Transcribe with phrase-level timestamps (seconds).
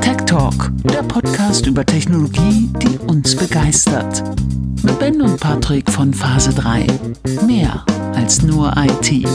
[0.00, 4.22] Tech Talk, der Podcast über Technologie, die uns begeistert.
[4.82, 6.86] Mit Ben und Patrick von Phase 3.
[7.46, 7.84] Mehr
[8.14, 9.26] als nur IT.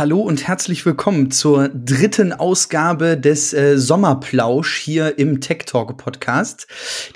[0.00, 6.66] Hallo und herzlich willkommen zur dritten Ausgabe des äh, Sommerplausch hier im Tech Talk Podcast.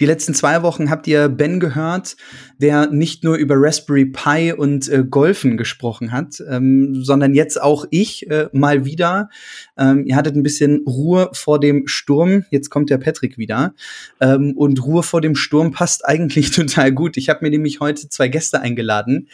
[0.01, 2.19] Die letzten zwei Wochen habt ihr Ben gehört,
[2.59, 7.87] der nicht nur über Raspberry Pi und äh, Golfen gesprochen hat, ähm, sondern jetzt auch
[7.89, 9.31] ich äh, mal wieder.
[9.79, 12.45] Ähm, ihr hattet ein bisschen Ruhe vor dem Sturm.
[12.51, 13.73] Jetzt kommt der Patrick wieder.
[14.21, 17.17] Ähm, und Ruhe vor dem Sturm passt eigentlich total gut.
[17.17, 19.29] Ich habe mir nämlich heute zwei Gäste eingeladen,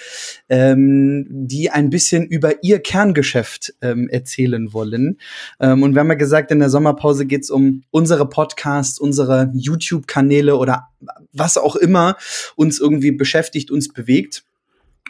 [0.48, 3.39] ähm, die ein bisschen über ihr Kerngeschäft
[3.80, 5.18] ähm, erzählen wollen.
[5.60, 10.56] Ähm, und wir haben ja gesagt, in der Sommerpause geht's um unsere Podcasts, unsere YouTube-Kanäle
[10.56, 10.88] oder
[11.32, 12.16] was auch immer
[12.56, 14.44] uns irgendwie beschäftigt, uns bewegt.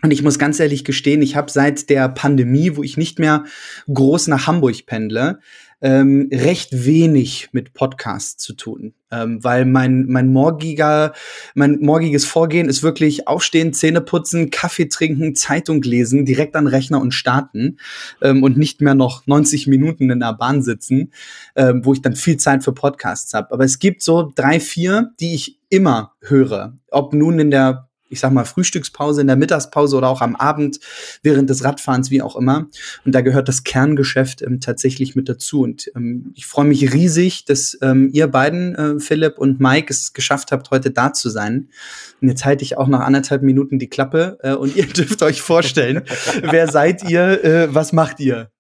[0.02, 3.45] Und ich muss ganz ehrlich gestehen, ich habe seit der Pandemie, wo ich nicht mehr
[3.93, 5.40] groß nach Hamburg pendle,
[5.83, 11.13] ähm, recht wenig mit Podcasts zu tun, ähm, weil mein mein morgiger
[11.55, 17.01] mein morgiges Vorgehen ist wirklich aufstehen, Zähne putzen, Kaffee trinken, Zeitung lesen, direkt an Rechner
[17.01, 17.79] und starten
[18.21, 21.13] ähm, und nicht mehr noch 90 Minuten in der Bahn sitzen,
[21.57, 23.53] ähm, wo ich dann viel Zeit für Podcasts habe.
[23.53, 28.21] Aber es gibt so drei, vier, die ich immer höre, ob nun in der ich
[28.21, 30.80] sag mal, Frühstückspause, in der Mittagspause oder auch am Abend
[31.23, 32.67] während des Radfahrens, wie auch immer.
[33.05, 35.63] Und da gehört das Kerngeschäft ähm, tatsächlich mit dazu.
[35.63, 40.13] Und ähm, ich freue mich riesig, dass ähm, ihr beiden, äh, Philipp und Mike, es
[40.13, 41.69] geschafft habt, heute da zu sein.
[42.21, 45.41] Und jetzt halte ich auch nach anderthalb Minuten die Klappe äh, und ihr dürft euch
[45.41, 46.02] vorstellen,
[46.43, 48.51] wer seid ihr, äh, was macht ihr?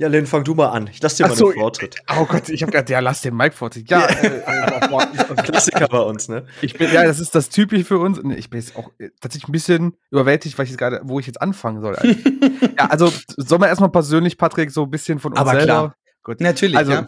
[0.00, 0.88] Ja, Lynn, fang du mal an.
[0.92, 1.96] Ich lass dir Ach mal so, den Vortritt.
[2.20, 3.90] Oh Gott, ich habe gerade, ja, lass den Mike Vortritt.
[3.90, 6.46] Ja, äh, äh, Klassiker bei uns, ne?
[6.62, 8.16] ich bin, ja, das ist das Typische für uns.
[8.20, 11.18] Und ich bin jetzt auch äh, tatsächlich ein bisschen überwältigt, weil ich jetzt gerade, wo
[11.18, 11.96] ich jetzt anfangen soll.
[12.78, 15.64] ja, also sollen wir erstmal persönlich, Patrick, so ein bisschen von uns Aber selber.
[15.64, 15.96] klar.
[16.22, 16.40] Gut.
[16.40, 17.06] Natürlich, Also, ja.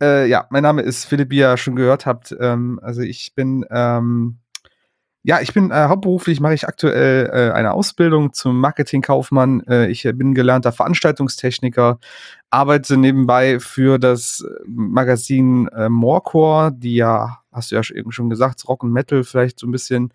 [0.00, 2.34] äh, ja, mein Name ist Philipp, wie ihr schon gehört habt.
[2.40, 4.38] Ähm, also ich bin, ähm,
[5.22, 9.62] ja, ich bin äh, hauptberuflich, mache ich aktuell äh, eine Ausbildung zum Marketingkaufmann.
[9.66, 11.98] Äh, ich äh, bin gelernter Veranstaltungstechniker,
[12.48, 18.30] arbeite nebenbei für das äh, Magazin äh, Morecore, die ja, hast du ja eben schon
[18.30, 20.12] gesagt, Rock und Metal vielleicht so ein bisschen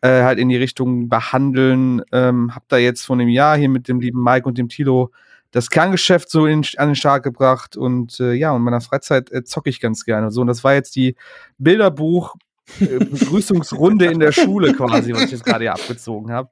[0.00, 2.02] äh, halt in die Richtung behandeln.
[2.10, 5.12] Ähm, hab da jetzt vor einem Jahr hier mit dem lieben Mike und dem Tilo
[5.52, 9.44] das Kerngeschäft so in, an den Start gebracht und äh, ja, in meiner Freizeit äh,
[9.44, 10.30] zocke ich ganz gerne.
[10.30, 11.16] So, und das war jetzt die
[11.58, 12.34] Bilderbuch
[12.80, 16.50] Begrüßungsrunde in der Schule quasi, was ich jetzt gerade hier abgezogen habe.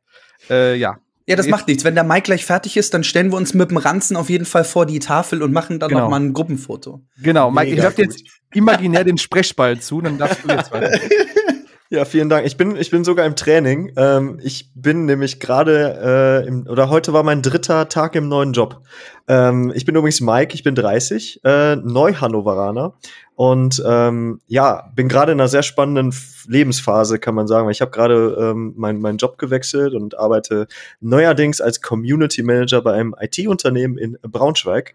[0.50, 0.98] Äh, ja.
[1.28, 1.82] Ja, das macht nichts.
[1.82, 4.44] Wenn der Mike gleich fertig ist, dann stellen wir uns mit dem Ranzen auf jeden
[4.44, 6.02] Fall vor die Tafel und machen dann Genau.
[6.02, 7.02] noch mal ein Gruppenfoto.
[7.20, 8.22] Genau, Mike, ich Mega werfe jetzt
[8.54, 11.00] imaginär den Sprechball zu, dann darfst du jetzt weiter.
[11.88, 12.44] Ja, vielen Dank.
[12.46, 13.92] Ich bin, ich bin sogar im Training.
[13.96, 18.52] Ähm, ich bin nämlich gerade, äh, im- oder heute war mein dritter Tag im neuen
[18.52, 18.82] Job.
[19.28, 22.94] Ähm, ich bin übrigens Mike, ich bin 30, äh, Neu-Hannoveraner.
[23.36, 26.12] Und ähm, ja, bin gerade in einer sehr spannenden
[26.48, 27.70] Lebensphase, kann man sagen.
[27.70, 30.66] Ich habe gerade ähm, meinen meinen Job gewechselt und arbeite
[31.00, 34.94] neuerdings als Community Manager bei einem IT-Unternehmen in Braunschweig.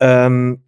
[0.00, 0.62] Ähm,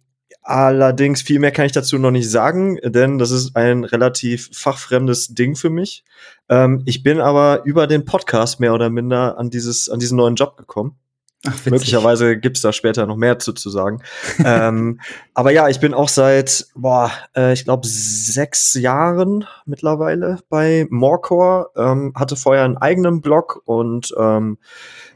[0.49, 5.35] Allerdings viel mehr kann ich dazu noch nicht sagen, denn das ist ein relativ fachfremdes
[5.35, 6.03] Ding für mich.
[6.49, 10.33] Ähm, ich bin aber über den Podcast mehr oder minder an dieses an diesen neuen
[10.33, 10.97] Job gekommen.
[11.45, 11.71] Ach, witzig.
[11.71, 14.01] Möglicherweise gibt's da später noch mehr zu, zu sagen.
[14.43, 14.99] ähm,
[15.35, 21.69] aber ja, ich bin auch seit, boah, äh, ich glaube, sechs Jahren mittlerweile bei Morecore.
[21.77, 24.57] Ähm, hatte vorher einen eigenen Blog und ähm,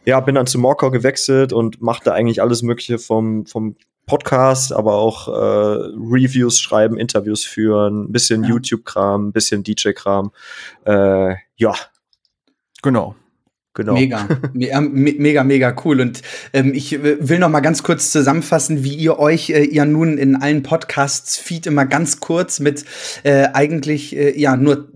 [0.05, 4.93] ja, bin dann zu Morecore gewechselt und machte eigentlich alles Mögliche vom, vom Podcast, aber
[4.95, 8.49] auch äh, Reviews schreiben, Interviews führen, ein bisschen Ja.
[8.49, 10.31] YouTube-Kram, ein bisschen DJ-Kram.
[10.85, 11.73] Äh, ja,
[12.81, 13.15] Genau.
[13.73, 13.93] Genau.
[13.93, 16.01] Mega, me- mega, mega cool.
[16.01, 16.21] Und
[16.53, 20.17] ähm, ich äh, will noch mal ganz kurz zusammenfassen, wie ihr euch äh, ja nun
[20.17, 22.85] in allen Podcasts Feed immer ganz kurz mit
[23.23, 24.89] äh, eigentlich äh, ja nur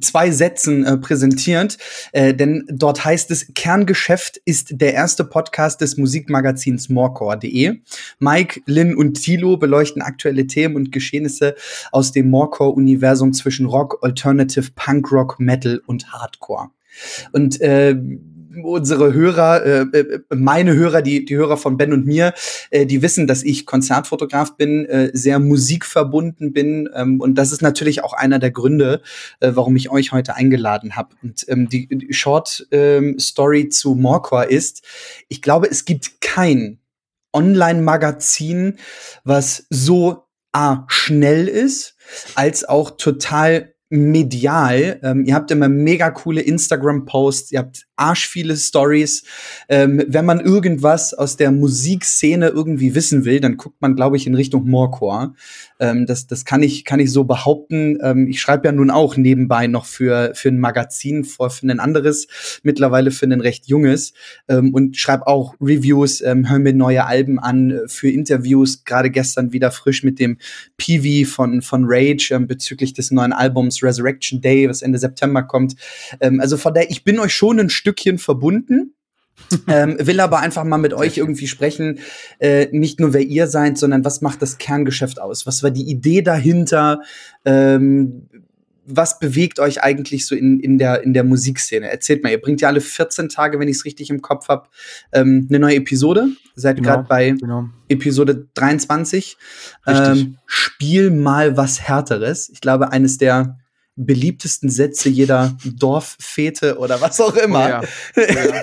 [0.00, 1.78] zwei Sätzen äh, präsentiert.
[2.12, 7.80] Äh, denn dort heißt es, Kerngeschäft ist der erste Podcast des Musikmagazins morecore.de.
[8.18, 11.54] Mike, Lynn und Thilo beleuchten aktuelle Themen und Geschehnisse
[11.92, 16.70] aus dem Morecore-Universum zwischen Rock, Alternative, Punk Rock, Metal und Hardcore.
[17.32, 17.96] Und äh,
[18.62, 22.34] unsere Hörer, äh, äh, meine Hörer, die, die Hörer von Ben und mir,
[22.70, 26.88] äh, die wissen, dass ich Konzertfotograf bin, äh, sehr musikverbunden bin.
[26.94, 29.02] Ähm, und das ist natürlich auch einer der Gründe,
[29.40, 31.14] äh, warum ich euch heute eingeladen habe.
[31.22, 34.82] Und ähm, die, die Short ähm, Story zu Morecore ist,
[35.28, 36.78] ich glaube, es gibt kein
[37.32, 38.78] Online-Magazin,
[39.24, 41.96] was so A, schnell ist,
[42.36, 45.00] als auch total medial.
[45.02, 49.24] Ähm, ihr habt immer mega coole Instagram-Posts, ihr habt arsch viele Stories.
[49.68, 54.26] Ähm, wenn man irgendwas aus der Musikszene irgendwie wissen will, dann guckt man, glaube ich,
[54.26, 55.34] in Richtung Morecore.
[55.84, 57.98] Ähm, das, das kann ich, kann ich so behaupten.
[58.02, 61.78] Ähm, ich schreibe ja nun auch nebenbei noch für, für ein Magazin, vor, für ein
[61.78, 64.14] anderes, mittlerweile für ein recht junges
[64.48, 68.84] ähm, und schreibe auch Reviews, ähm, höre mir neue Alben an äh, für Interviews.
[68.84, 70.38] Gerade gestern wieder frisch mit dem
[70.78, 75.74] PV von, von Rage ähm, bezüglich des neuen Albums Resurrection Day, was Ende September kommt.
[76.20, 78.93] Ähm, also von der, ich bin euch schon ein Stückchen verbunden.
[79.66, 81.98] ähm, will aber einfach mal mit euch irgendwie sprechen,
[82.38, 85.46] äh, nicht nur wer ihr seid, sondern was macht das Kerngeschäft aus?
[85.46, 87.00] Was war die Idee dahinter?
[87.44, 88.28] Ähm,
[88.86, 91.90] was bewegt euch eigentlich so in, in, der, in der Musikszene?
[91.90, 94.68] Erzählt mal, ihr bringt ja alle 14 Tage, wenn ich es richtig im Kopf habe,
[95.12, 96.28] ähm, eine neue Episode.
[96.54, 97.68] Seid Genau, gerade bei genau.
[97.88, 99.36] Episode 23.
[99.86, 100.22] Richtig.
[100.22, 102.50] Ähm, Spiel mal was Härteres.
[102.50, 103.58] Ich glaube, eines der
[103.96, 107.82] beliebtesten Sätze jeder Dorffete oder was auch immer.
[108.16, 108.60] Oh ja.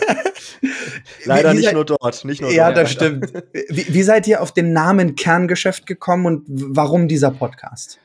[1.25, 2.77] Leider wie nicht seid- nur dort, nicht nur Ja, dort.
[2.85, 3.33] das stimmt.
[3.69, 7.99] Wie, wie seid ihr auf den Namen Kerngeschäft gekommen und warum dieser Podcast?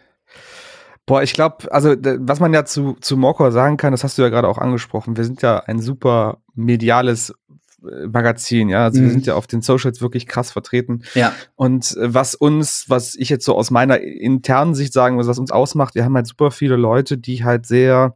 [1.04, 4.22] Boah, ich glaube, also was man ja zu, zu Morcor sagen kann, das hast du
[4.22, 5.16] ja gerade auch angesprochen.
[5.16, 7.32] Wir sind ja ein super mediales
[8.12, 8.84] Magazin, ja.
[8.84, 9.12] Also wir Mhm.
[9.12, 11.02] sind ja auf den Socials wirklich krass vertreten.
[11.14, 15.26] Ja, Und äh, was uns, was ich jetzt so aus meiner internen Sicht sagen muss,
[15.28, 18.14] was uns ausmacht, wir haben halt super viele Leute, die halt sehr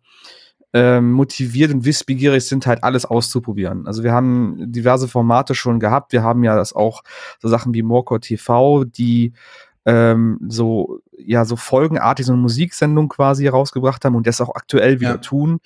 [0.72, 3.88] ähm, motiviert und wissbegierig sind, halt alles auszuprobieren.
[3.88, 6.12] Also wir haben diverse Formate schon gehabt.
[6.12, 7.02] Wir haben ja das auch
[7.40, 9.32] so Sachen wie Morcor TV, die
[9.84, 15.00] ähm, so ja so folgenartig so eine Musiksendung quasi rausgebracht haben und das auch aktuell
[15.00, 15.16] wieder Ja.
[15.16, 15.58] tun.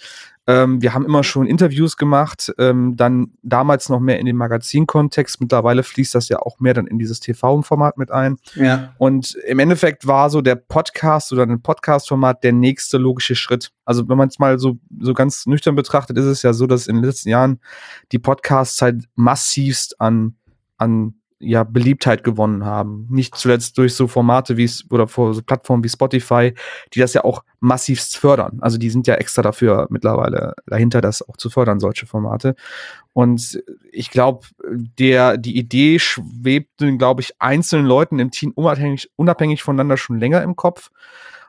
[0.46, 5.40] Ähm, wir haben immer schon Interviews gemacht, ähm, dann damals noch mehr in den Magazinkontext.
[5.40, 8.36] Mittlerweile fließt das ja auch mehr dann in dieses TV-Format mit ein.
[8.54, 13.70] ja, Und im Endeffekt war so der Podcast oder ein Podcast-Format der nächste logische Schritt.
[13.84, 16.86] Also wenn man es mal so, so ganz nüchtern betrachtet, ist es ja so, dass
[16.86, 17.60] in den letzten Jahren
[18.12, 20.36] die Podcasts halt massivst an,
[20.76, 21.14] an
[21.44, 23.06] ja, Beliebtheit gewonnen haben.
[23.10, 26.54] Nicht zuletzt durch so Formate wie oder vor so Plattformen wie Spotify,
[26.92, 28.58] die das ja auch massivst fördern.
[28.60, 32.54] Also die sind ja extra dafür mittlerweile dahinter, das auch zu fördern, solche Formate.
[33.12, 33.62] Und
[33.92, 39.96] ich glaube, der, die Idee schwebt, glaube ich, einzelnen Leuten im Team unabhängig, unabhängig voneinander
[39.96, 40.90] schon länger im Kopf.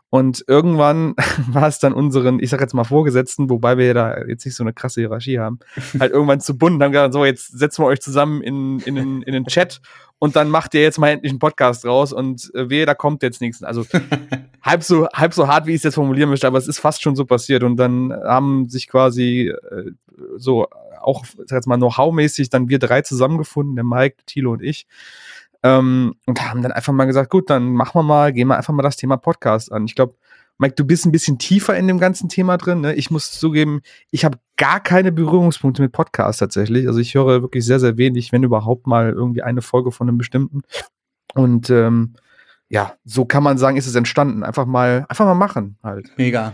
[0.10, 1.16] Und irgendwann
[1.50, 4.56] war es dann unseren, ich sag jetzt mal Vorgesetzten, wobei wir ja da jetzt nicht
[4.56, 5.60] so eine krasse Hierarchie haben,
[6.00, 8.96] halt irgendwann zu bunt und haben gesagt, so, jetzt setzen wir euch zusammen in, in,
[8.96, 9.82] den- in den Chat
[10.20, 13.24] und dann macht ihr jetzt mal endlich einen Podcast raus und äh, wehe, da kommt
[13.24, 13.62] jetzt nichts.
[13.64, 13.86] Also
[14.62, 17.02] halb so, halb so hart, wie ich es jetzt formulieren möchte, aber es ist fast
[17.02, 17.64] schon so passiert.
[17.64, 19.92] Und dann haben sich quasi äh,
[20.38, 20.68] so
[21.02, 24.88] auch, ich sag jetzt mal, Know-how-mäßig dann wir drei zusammengefunden, der Mike, Thilo und ich.
[25.66, 28.72] Ähm, und haben dann einfach mal gesagt, gut, dann machen wir mal, gehen wir einfach
[28.72, 29.86] mal das Thema Podcast an.
[29.86, 30.14] Ich glaube,
[30.60, 32.82] Mike, du bist ein bisschen tiefer in dem ganzen Thema drin.
[32.82, 32.94] Ne?
[32.94, 33.82] Ich muss zugeben,
[34.12, 36.88] ich habe gar keine Berührungspunkte mit Podcasts tatsächlich.
[36.88, 40.20] Also ich höre wirklich sehr, sehr wenig, wenn überhaupt mal irgendwie eine Folge von einem
[40.20, 40.62] bestimmten.
[41.34, 42.14] Und ähm,
[42.70, 44.44] ja, so kann man sagen, ist es entstanden.
[44.44, 46.12] Einfach mal, einfach mal machen halt.
[46.16, 46.54] mega.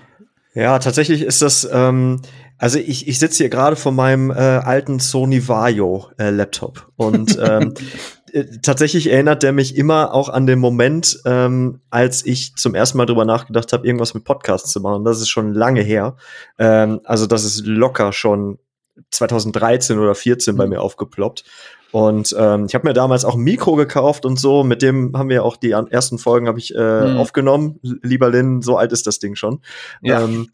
[0.54, 2.22] Ja, tatsächlich ist das, ähm,
[2.58, 7.38] also ich, ich sitze hier gerade vor meinem äh, alten Sony Vario äh, Laptop und
[7.42, 7.74] ähm,
[8.34, 12.98] äh, tatsächlich erinnert der mich immer auch an den Moment, ähm, als ich zum ersten
[12.98, 15.04] Mal drüber nachgedacht habe, irgendwas mit Podcasts zu machen.
[15.06, 16.16] Das ist schon lange her.
[16.58, 18.60] Ähm, also das ist locker schon
[19.12, 20.72] 2013 oder 14 bei Mhm.
[20.72, 21.44] mir aufgeploppt.
[21.92, 24.64] Und ähm, ich habe mir damals auch ein Mikro gekauft und so.
[24.64, 27.18] Mit dem haben wir auch die ersten Folgen habe ich äh, Mhm.
[27.18, 27.80] aufgenommen.
[27.82, 29.60] Lieber Lynn, so alt ist das Ding schon.
[30.02, 30.24] Ja.
[30.24, 30.50] Ähm,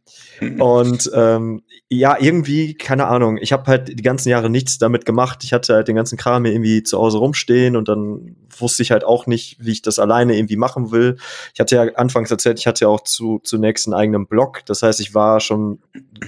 [0.59, 5.43] und ähm, ja, irgendwie, keine Ahnung, ich habe halt die ganzen Jahre nichts damit gemacht.
[5.43, 8.91] Ich hatte halt den ganzen Kram hier irgendwie zu Hause rumstehen und dann wusste ich
[8.91, 11.17] halt auch nicht, wie ich das alleine irgendwie machen will.
[11.53, 14.61] Ich hatte ja anfangs erzählt, ich hatte ja auch zu, zunächst einen eigenen Blog.
[14.65, 15.79] Das heißt, ich war schon,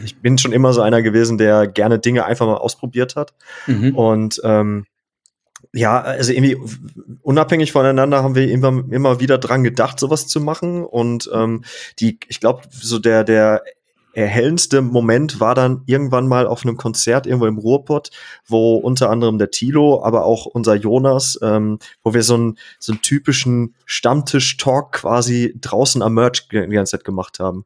[0.03, 3.33] ich bin schon immer so einer gewesen, der gerne Dinge einfach mal ausprobiert hat.
[3.67, 3.95] Mhm.
[3.95, 4.85] Und ähm,
[5.73, 6.57] ja, also irgendwie
[7.21, 10.83] unabhängig voneinander haben wir immer, immer wieder dran gedacht, sowas zu machen.
[10.83, 11.63] Und ähm,
[11.99, 13.63] die, ich glaube, so der, der
[14.13, 18.09] erhellendste Moment war dann irgendwann mal auf einem Konzert irgendwo im Ruhrpott,
[18.47, 22.91] wo unter anderem der Tilo, aber auch unser Jonas, ähm, wo wir so einen, so
[22.91, 27.65] einen typischen Stammtisch-Talk quasi draußen am Merch die ganze Zeit gemacht haben.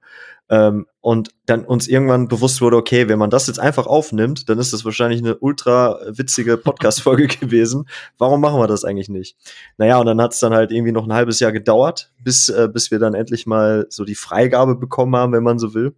[0.54, 4.60] Ähm, und dann uns irgendwann bewusst wurde, okay, wenn man das jetzt einfach aufnimmt, dann
[4.60, 7.90] ist das wahrscheinlich eine ultra witzige Podcast-Folge gewesen.
[8.20, 9.36] Warum machen wir das eigentlich nicht?
[9.80, 12.70] Naja, und dann hat es dann halt irgendwie noch ein halbes Jahr gedauert, bis, äh,
[12.72, 15.96] bis wir dann endlich mal so die Freigabe bekommen haben, wenn man so will.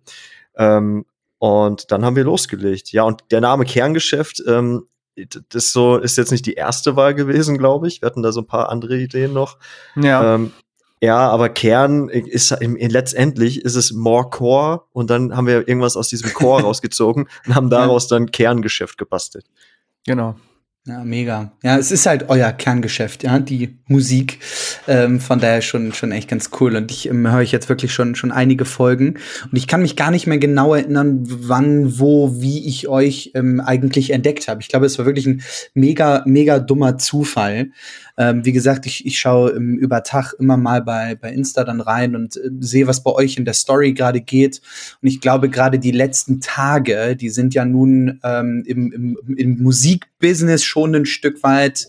[0.56, 1.06] Ähm,
[1.38, 2.94] und dann haben wir losgelegt.
[2.94, 4.88] Ja, und der Name Kerngeschäft, ähm,
[5.50, 8.02] das so ist jetzt nicht die erste Wahl gewesen, glaube ich.
[8.02, 9.58] Wir hatten da so ein paar andere Ideen noch.
[9.98, 10.36] Ja.
[10.36, 10.54] Ähm,
[11.02, 16.10] Ja, aber Kern ist letztendlich ist es more Core und dann haben wir irgendwas aus
[16.10, 19.46] diesem Core rausgezogen und haben daraus dann Kerngeschäft gebastelt.
[20.06, 20.36] Genau.
[20.88, 21.52] Ja, mega.
[21.64, 24.38] Ja, es ist halt euer Kerngeschäft, ja, die Musik.
[24.88, 26.76] Ähm, von daher schon, schon echt ganz cool.
[26.76, 29.18] Und ich ähm, höre ich jetzt wirklich schon, schon einige Folgen.
[29.52, 33.62] Und ich kann mich gar nicht mehr genau erinnern, wann, wo, wie ich euch ähm,
[33.62, 34.62] eigentlich entdeckt habe.
[34.62, 35.42] Ich glaube, es war wirklich ein
[35.74, 37.72] mega, mega dummer Zufall.
[38.18, 41.82] Ähm, wie gesagt, ich, ich schaue ähm, über Tag immer mal bei, bei Insta dann
[41.82, 44.62] rein und äh, sehe, was bei euch in der Story gerade geht.
[45.02, 49.62] Und ich glaube, gerade die letzten Tage, die sind ja nun ähm, im, im, im
[49.62, 51.88] Musikbusiness schon ein Stück weit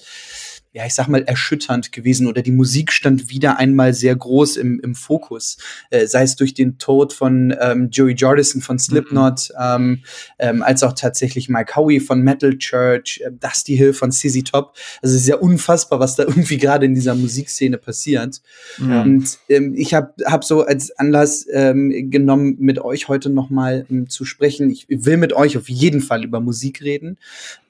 [0.76, 4.78] ja, ich sag mal, erschütternd gewesen oder die Musik stand wieder einmal sehr groß im,
[4.80, 5.56] im Fokus.
[5.88, 9.56] Äh, sei es durch den Tod von ähm, Joey Jordison von Slipknot, mhm.
[9.58, 10.02] ähm,
[10.38, 14.74] ähm, als auch tatsächlich Mike Howie von Metal Church, äh, Dusty Hill von CZ Top.
[15.00, 18.42] Also es ist ja unfassbar, was da irgendwie gerade in dieser Musikszene passiert.
[18.76, 19.00] Mhm.
[19.00, 23.86] Und ähm, ich habe hab so als Anlass ähm, genommen, mit euch heute noch mal
[23.90, 24.68] ähm, zu sprechen.
[24.68, 27.16] Ich will mit euch auf jeden Fall über Musik reden.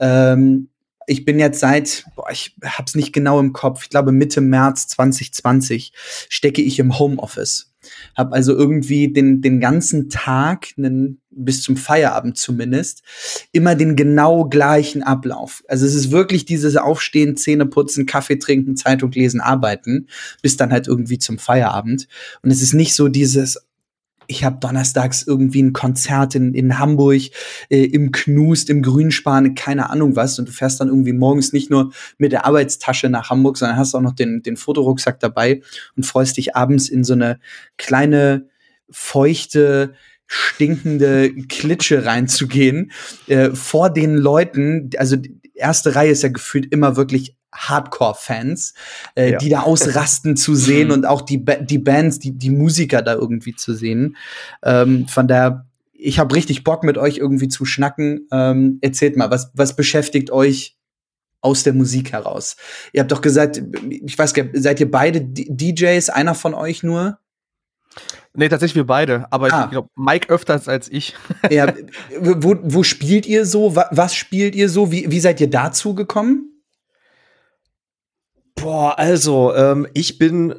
[0.00, 0.70] Ähm,
[1.06, 4.88] ich bin jetzt seit, boah, ich hab's nicht genau im Kopf, ich glaube Mitte März
[4.88, 5.92] 2020
[6.28, 7.72] stecke ich im Homeoffice.
[8.16, 13.02] Hab also irgendwie den, den ganzen Tag, einen, bis zum Feierabend zumindest,
[13.52, 15.62] immer den genau gleichen Ablauf.
[15.68, 20.08] Also es ist wirklich dieses Aufstehen, Zähne putzen, Kaffee trinken, Zeitung lesen, arbeiten,
[20.42, 22.08] bis dann halt irgendwie zum Feierabend.
[22.42, 23.65] Und es ist nicht so dieses,
[24.28, 27.22] ich habe donnerstags irgendwie ein Konzert in, in Hamburg,
[27.68, 30.38] äh, im Knust, im Grünspan, keine Ahnung was.
[30.38, 33.94] Und du fährst dann irgendwie morgens nicht nur mit der Arbeitstasche nach Hamburg, sondern hast
[33.94, 35.62] auch noch den, den Fotorucksack dabei
[35.96, 37.38] und freust dich abends in so eine
[37.76, 38.48] kleine,
[38.90, 39.94] feuchte,
[40.26, 42.90] stinkende Klitsche reinzugehen,
[43.28, 48.74] äh, vor den Leuten, also die erste Reihe ist ja gefühlt immer wirklich Hardcore-Fans,
[49.14, 49.38] äh, ja.
[49.38, 53.14] die da ausrasten zu sehen und auch die, ba die Bands, die, die Musiker da
[53.14, 54.16] irgendwie zu sehen.
[54.62, 58.26] Ähm, von daher, ich habe richtig Bock mit euch irgendwie zu schnacken.
[58.30, 60.76] Ähm, erzählt mal, was, was beschäftigt euch
[61.40, 62.56] aus der Musik heraus?
[62.92, 66.82] Ihr habt doch gesagt, ich weiß gar nicht, seid ihr beide DJs, einer von euch
[66.82, 67.18] nur?
[68.34, 69.64] Nee, tatsächlich wir beide, aber ah.
[69.64, 71.14] ich glaube, Mike öfters als ich.
[71.50, 71.72] ja,
[72.20, 73.74] wo, wo spielt ihr so?
[73.74, 74.92] Was spielt ihr so?
[74.92, 76.55] Wie, wie seid ihr dazu gekommen?
[78.56, 80.54] Boah, also, ähm, ich bin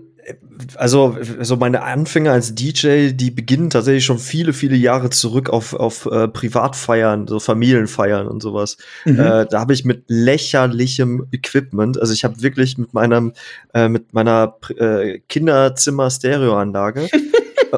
[0.75, 5.73] also so meine Anfänge als DJ, die beginnen tatsächlich schon viele, viele Jahre zurück auf,
[5.73, 8.77] auf äh, Privatfeiern, so Familienfeiern und sowas.
[9.05, 9.19] Mhm.
[9.19, 13.33] Äh, da habe ich mit lächerlichem Equipment, also ich habe wirklich mit meinem
[13.73, 17.09] äh, mit meiner äh, Kinderzimmer-Stereoanlage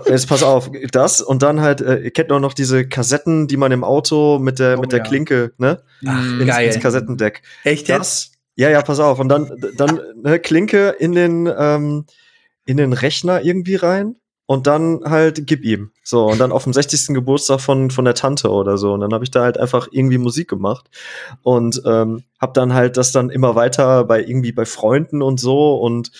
[0.07, 3.57] Jetzt pass auf, das und dann halt, äh, ihr kennt auch noch diese Kassetten, die
[3.57, 5.05] man im Auto mit der, oh, mit der ja.
[5.05, 5.81] Klinke, ne?
[6.05, 6.67] Ach, ins, geil.
[6.67, 7.41] ins Kassettendeck.
[7.63, 8.38] Echt jetzt?
[8.59, 9.19] Ja, ja, pass auf.
[9.19, 12.03] Und dann, dann ne, Klinke in den, ähm,
[12.65, 15.91] in den Rechner irgendwie rein und dann halt gib ihm.
[16.03, 17.15] So, und dann auf dem 60.
[17.15, 18.91] Geburtstag von, von der Tante oder so.
[18.91, 20.89] Und dann habe ich da halt einfach irgendwie Musik gemacht
[21.41, 25.77] und ähm, habe dann halt das dann immer weiter bei irgendwie bei Freunden und so
[25.77, 26.11] und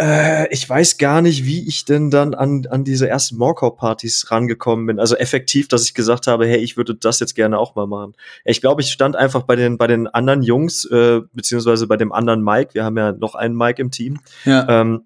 [0.00, 4.86] äh, ich weiß gar nicht, wie ich denn dann an, an diese ersten Morkau-Partys rangekommen
[4.86, 4.98] bin.
[4.98, 8.14] Also effektiv, dass ich gesagt habe, hey, ich würde das jetzt gerne auch mal machen.
[8.46, 12.12] Ich glaube, ich stand einfach bei den, bei den anderen Jungs, äh, beziehungsweise bei dem
[12.12, 14.66] anderen Mike, wir haben ja noch einen Mike im Team, ja.
[14.68, 15.02] ähm,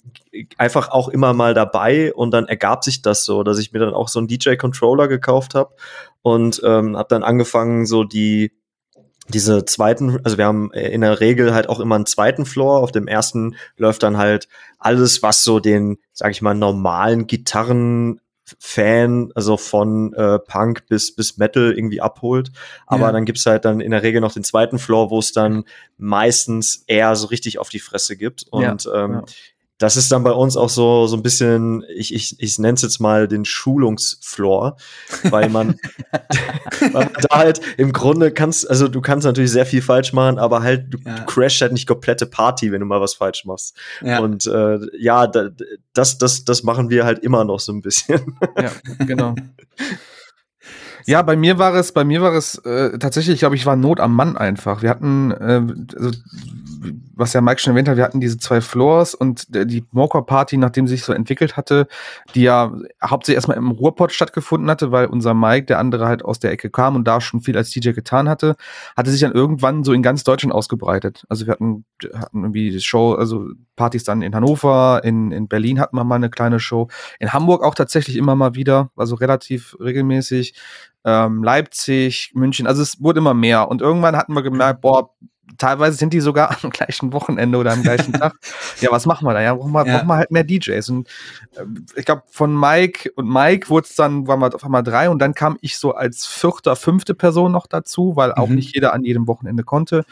[0.58, 3.94] einfach auch immer mal dabei und dann ergab sich das so, dass ich mir dann
[3.94, 5.74] auch so einen DJ-Controller gekauft habe
[6.22, 8.52] und ähm, habe dann angefangen, so die
[9.28, 12.80] diese zweiten, also wir haben in der Regel halt auch immer einen zweiten Floor.
[12.80, 18.20] Auf dem ersten läuft dann halt alles, was so den, sag ich mal, normalen Gitarren
[18.58, 22.52] Fan, also von äh, Punk bis, bis Metal irgendwie abholt.
[22.86, 23.12] Aber ja.
[23.12, 25.64] dann gibt's halt dann in der Regel noch den zweiten Floor, wo es dann
[25.96, 28.44] meistens eher so richtig auf die Fresse gibt.
[28.50, 29.04] Und ja.
[29.04, 29.24] Ähm, ja
[29.84, 32.80] das ist dann bei uns auch so, so ein bisschen, ich, ich, ich nenne es
[32.80, 34.78] jetzt mal den Schulungsfloor,
[35.24, 35.74] weil man,
[36.92, 40.62] weil da halt im Grunde kannst, also du kannst natürlich sehr viel falsch machen, aber
[40.62, 41.16] halt, du, ja.
[41.16, 43.76] du crashst halt nicht komplette Party, wenn du mal was falsch machst.
[44.00, 44.20] Ja.
[44.20, 45.50] Und äh, ja, da,
[45.92, 48.38] das, das, das machen wir halt immer noch so ein bisschen.
[48.56, 48.72] Ja,
[49.04, 49.34] genau.
[51.06, 53.76] Ja, bei mir war es, bei mir war es äh, tatsächlich, ich glaube, ich war
[53.76, 54.80] Not am Mann einfach.
[54.80, 55.60] Wir hatten, äh,
[55.96, 56.18] also,
[57.14, 60.56] was ja Mike schon erwähnt hat, wir hatten diese zwei Floors und die Mocker Party,
[60.56, 61.86] nachdem sie sich so entwickelt hatte,
[62.34, 62.72] die ja
[63.02, 66.70] hauptsächlich erstmal im Ruhrpott stattgefunden hatte, weil unser Mike, der andere halt aus der Ecke
[66.70, 68.56] kam und da schon viel als DJ getan hatte,
[68.96, 71.24] hatte sich dann irgendwann so in ganz Deutschland ausgebreitet.
[71.28, 75.80] Also wir hatten, hatten irgendwie die Show, also Partys dann in Hannover, in, in Berlin
[75.80, 76.88] hatten wir mal eine kleine Show,
[77.18, 80.54] in Hamburg auch tatsächlich immer mal wieder, also relativ regelmäßig
[81.04, 83.68] ähm, Leipzig, München, also es wurde immer mehr.
[83.68, 85.10] Und irgendwann hatten wir gemerkt, boah,
[85.58, 88.34] teilweise sind die sogar am gleichen Wochenende oder am gleichen Tag.
[88.80, 89.40] Ja, was machen wir da?
[89.40, 89.98] Ja, brauchen wir, ja.
[89.98, 90.88] brauchen wir halt mehr DJs.
[90.90, 91.08] Und
[91.54, 91.64] äh,
[91.96, 95.20] ich glaube, von Mike und Mike wurde es dann, waren wir auf einmal drei und
[95.20, 98.56] dann kam ich so als vierte, fünfte Person noch dazu, weil auch mhm.
[98.56, 100.04] nicht jeder an jedem Wochenende konnte.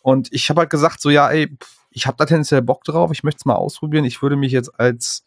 [0.00, 1.56] Und ich habe halt gesagt, so, ja, ey,
[1.90, 4.04] ich habe da tendenziell Bock drauf, ich möchte es mal ausprobieren.
[4.04, 5.24] Ich würde mich jetzt als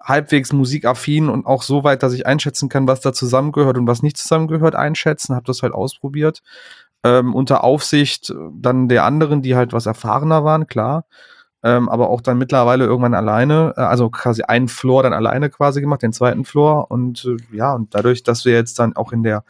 [0.00, 4.02] halbwegs musikaffin und auch so weit, dass ich einschätzen kann, was da zusammengehört und was
[4.02, 5.34] nicht zusammengehört, einschätzen.
[5.34, 6.42] Habe das halt ausprobiert.
[7.04, 11.04] Ähm, unter Aufsicht dann der anderen, die halt was erfahrener waren, klar.
[11.62, 15.80] Ähm, aber auch dann mittlerweile irgendwann alleine, äh, also quasi einen Floor dann alleine quasi
[15.80, 16.90] gemacht, den zweiten Floor.
[16.90, 19.44] Und äh, ja, und dadurch, dass wir jetzt dann auch in der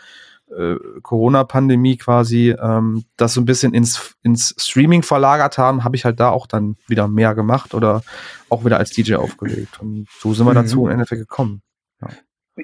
[0.57, 6.07] äh, Corona-Pandemie quasi ähm, das so ein bisschen ins, ins Streaming verlagert haben, habe ich
[6.07, 8.03] halt da auch dann wieder mehr gemacht oder
[8.49, 9.81] auch wieder als DJ aufgelegt.
[9.81, 10.57] Und so sind wir mhm.
[10.57, 11.61] dazu im Endeffekt gekommen.
[12.01, 12.09] Ja.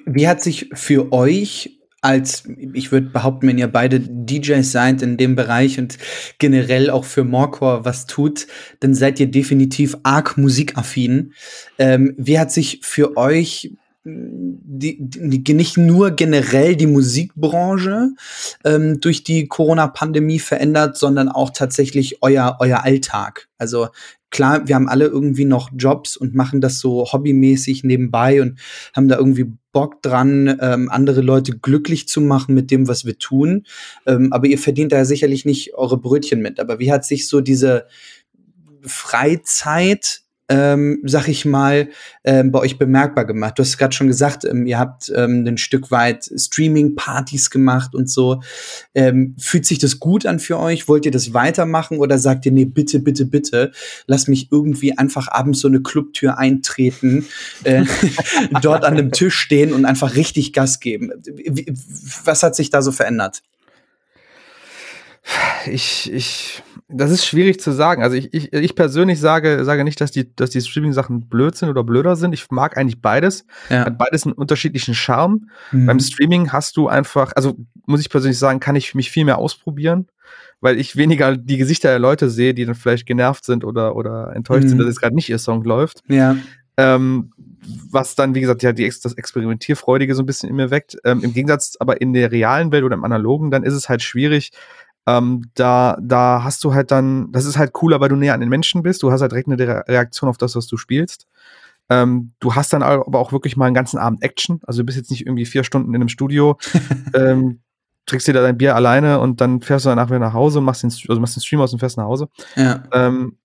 [0.06, 2.44] Wie hat sich für euch als,
[2.74, 5.98] ich würde behaupten, wenn ihr beide DJs seid in dem Bereich und
[6.38, 8.46] generell auch für Morecore was tut,
[8.80, 11.32] dann seid ihr definitiv arg musikaffin.
[11.78, 13.72] Ähm, wie hat sich für euch
[14.06, 18.10] die, die, nicht nur generell die Musikbranche
[18.62, 23.48] ähm, durch die Corona-Pandemie verändert, sondern auch tatsächlich euer, euer Alltag.
[23.56, 23.88] Also
[24.28, 28.58] klar, wir haben alle irgendwie noch Jobs und machen das so hobbymäßig nebenbei und
[28.94, 33.18] haben da irgendwie Bock dran, ähm, andere Leute glücklich zu machen mit dem, was wir
[33.18, 33.64] tun.
[34.06, 36.60] Ähm, aber ihr verdient da sicherlich nicht eure Brötchen mit.
[36.60, 37.86] Aber wie hat sich so diese
[38.82, 41.88] Freizeit ähm, sag ich mal,
[42.22, 43.58] ähm, bei euch bemerkbar gemacht?
[43.58, 48.10] Du hast gerade schon gesagt, ähm, ihr habt ähm, ein Stück weit Streaming-Partys gemacht und
[48.10, 48.42] so.
[48.94, 50.88] Ähm, fühlt sich das gut an für euch?
[50.88, 53.72] Wollt ihr das weitermachen oder sagt ihr, nee, bitte, bitte, bitte,
[54.06, 57.26] lass mich irgendwie einfach abends so eine Clubtür eintreten,
[57.64, 57.84] äh,
[58.62, 61.10] dort an einem Tisch stehen und einfach richtig Gas geben?
[62.24, 63.42] Was hat sich da so verändert?
[65.66, 68.02] Ich, ich, das ist schwierig zu sagen.
[68.02, 71.70] Also ich, ich, ich persönlich sage, sage nicht, dass die, dass die Streaming-Sachen blöd sind
[71.70, 72.34] oder blöder sind.
[72.34, 73.46] Ich mag eigentlich beides.
[73.70, 73.86] Ja.
[73.86, 75.48] Hat beides einen unterschiedlichen Charme.
[75.72, 75.86] Mhm.
[75.86, 79.38] Beim Streaming hast du einfach, also muss ich persönlich sagen, kann ich mich viel mehr
[79.38, 80.08] ausprobieren,
[80.60, 84.34] weil ich weniger die Gesichter der Leute sehe, die dann vielleicht genervt sind oder, oder
[84.36, 84.68] enttäuscht mhm.
[84.68, 86.02] sind, dass jetzt gerade nicht ihr Song läuft.
[86.08, 86.36] Ja.
[86.76, 87.32] Ähm,
[87.90, 90.98] was dann, wie gesagt, ja, die, das Experimentierfreudige so ein bisschen in mir weckt.
[91.04, 94.02] Ähm, Im Gegensatz aber in der realen Welt oder im analogen, dann ist es halt
[94.02, 94.50] schwierig,
[95.06, 98.40] ähm, da, da hast du halt dann, das ist halt cooler, weil du näher an
[98.40, 99.02] den Menschen bist.
[99.02, 101.26] Du hast halt direkt eine Reaktion auf das, was du spielst.
[101.90, 104.60] Ähm, du hast dann aber auch wirklich mal einen ganzen Abend Action.
[104.66, 106.58] Also du bist jetzt nicht irgendwie vier Stunden in einem Studio,
[107.14, 107.60] ähm,
[108.06, 110.64] trinkst dir da dein Bier alleine und dann fährst du danach wieder nach Hause und
[110.64, 112.28] machst den, also machst den Stream aus und fährst nach Hause.
[112.56, 112.82] Ja.
[112.92, 113.36] Ähm,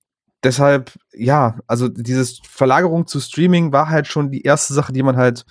[0.44, 5.18] deshalb, ja, also dieses Verlagerung zu Streaming war halt schon die erste Sache, die man
[5.18, 5.46] halt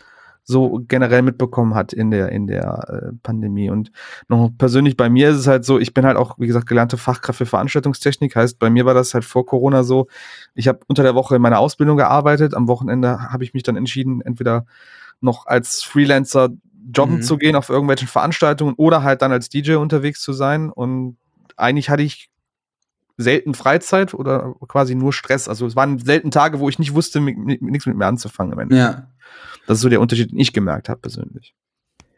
[0.49, 3.69] so generell mitbekommen hat in der, in der äh, Pandemie.
[3.69, 3.93] Und
[4.29, 6.97] noch persönlich bei mir ist es halt so, ich bin halt auch, wie gesagt, gelernte
[6.97, 8.35] Fachkraft für Veranstaltungstechnik.
[8.35, 10.09] Heißt, bei mir war das halt vor Corona so,
[10.55, 12.55] ich habe unter der Woche in meiner Ausbildung gearbeitet.
[12.55, 14.65] Am Wochenende habe ich mich dann entschieden, entweder
[15.21, 16.49] noch als Freelancer
[16.95, 17.23] jobben mhm.
[17.23, 20.71] zu gehen auf irgendwelchen Veranstaltungen oder halt dann als DJ unterwegs zu sein.
[20.71, 21.19] Und
[21.59, 22.31] eigentlich hatte ich
[23.19, 25.47] selten Freizeit oder quasi nur Stress.
[25.47, 28.71] Also es waren selten Tage, wo ich nicht wusste, nichts mit mir anzufangen.
[28.71, 29.09] Ja.
[29.67, 31.55] Das ist so der Unterschied, den ich gemerkt habe persönlich.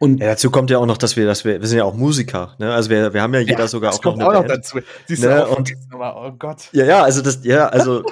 [0.02, 1.92] Und ja, dazu kommt ja auch noch, dass wir, dass wir, wir sind ja auch
[1.92, 2.72] Musiker, ne?
[2.72, 4.48] Also wir, wir haben ja jeder ja, sogar auch noch eine auch Band.
[4.48, 4.78] Noch dazu.
[5.06, 5.28] Siehst ne?
[5.28, 6.70] du auch und, oh Gott.
[6.72, 8.02] Ja, ja, also das, ja, also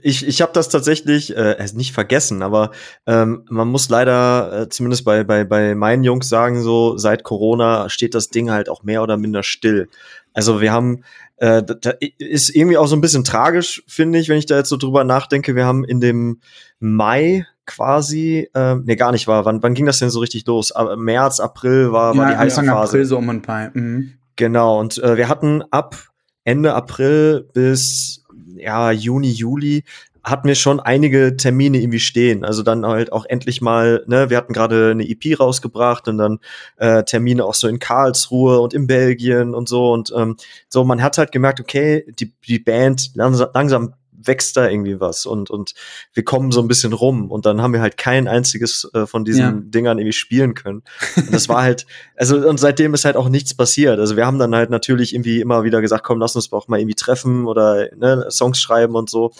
[0.00, 2.70] ich, ich habe das tatsächlich äh, nicht vergessen, aber
[3.06, 7.90] ähm, man muss leider äh, zumindest bei, bei, bei meinen Jungs sagen, so seit Corona
[7.90, 9.90] steht das Ding halt auch mehr oder minder still.
[10.32, 11.04] Also wir haben,
[11.36, 14.70] äh, da ist irgendwie auch so ein bisschen tragisch, finde ich, wenn ich da jetzt
[14.70, 15.54] so drüber nachdenke.
[15.54, 16.40] Wir haben in dem
[16.78, 19.44] Mai quasi, äh, nee, gar nicht war.
[19.44, 20.72] Wann, wann ging das denn so richtig los?
[20.72, 22.72] Aber März, April war, ja, war die heiße Phase.
[22.72, 23.70] April so um ein paar.
[23.72, 24.14] Mhm.
[24.36, 25.96] Genau, und äh, wir hatten ab
[26.44, 28.24] Ende April bis
[28.56, 29.84] ja, Juni, Juli
[30.22, 32.44] hatten wir schon einige Termine irgendwie stehen.
[32.44, 36.38] Also dann halt auch endlich mal, ne, wir hatten gerade eine EP rausgebracht und dann
[36.76, 39.92] äh, Termine auch so in Karlsruhe und in Belgien und so.
[39.92, 40.36] Und ähm,
[40.68, 45.26] so, man hat halt gemerkt, okay, die, die Band langsam, langsam wächst da irgendwie was
[45.26, 45.74] und, und
[46.12, 49.24] wir kommen so ein bisschen rum und dann haben wir halt kein einziges äh, von
[49.24, 49.52] diesen ja.
[49.54, 50.82] Dingern irgendwie spielen können.
[51.16, 53.98] Und das war halt, also und seitdem ist halt auch nichts passiert.
[53.98, 56.78] Also wir haben dann halt natürlich irgendwie immer wieder gesagt, komm, lass uns auch mal
[56.78, 59.32] irgendwie treffen oder ne, Songs schreiben und so.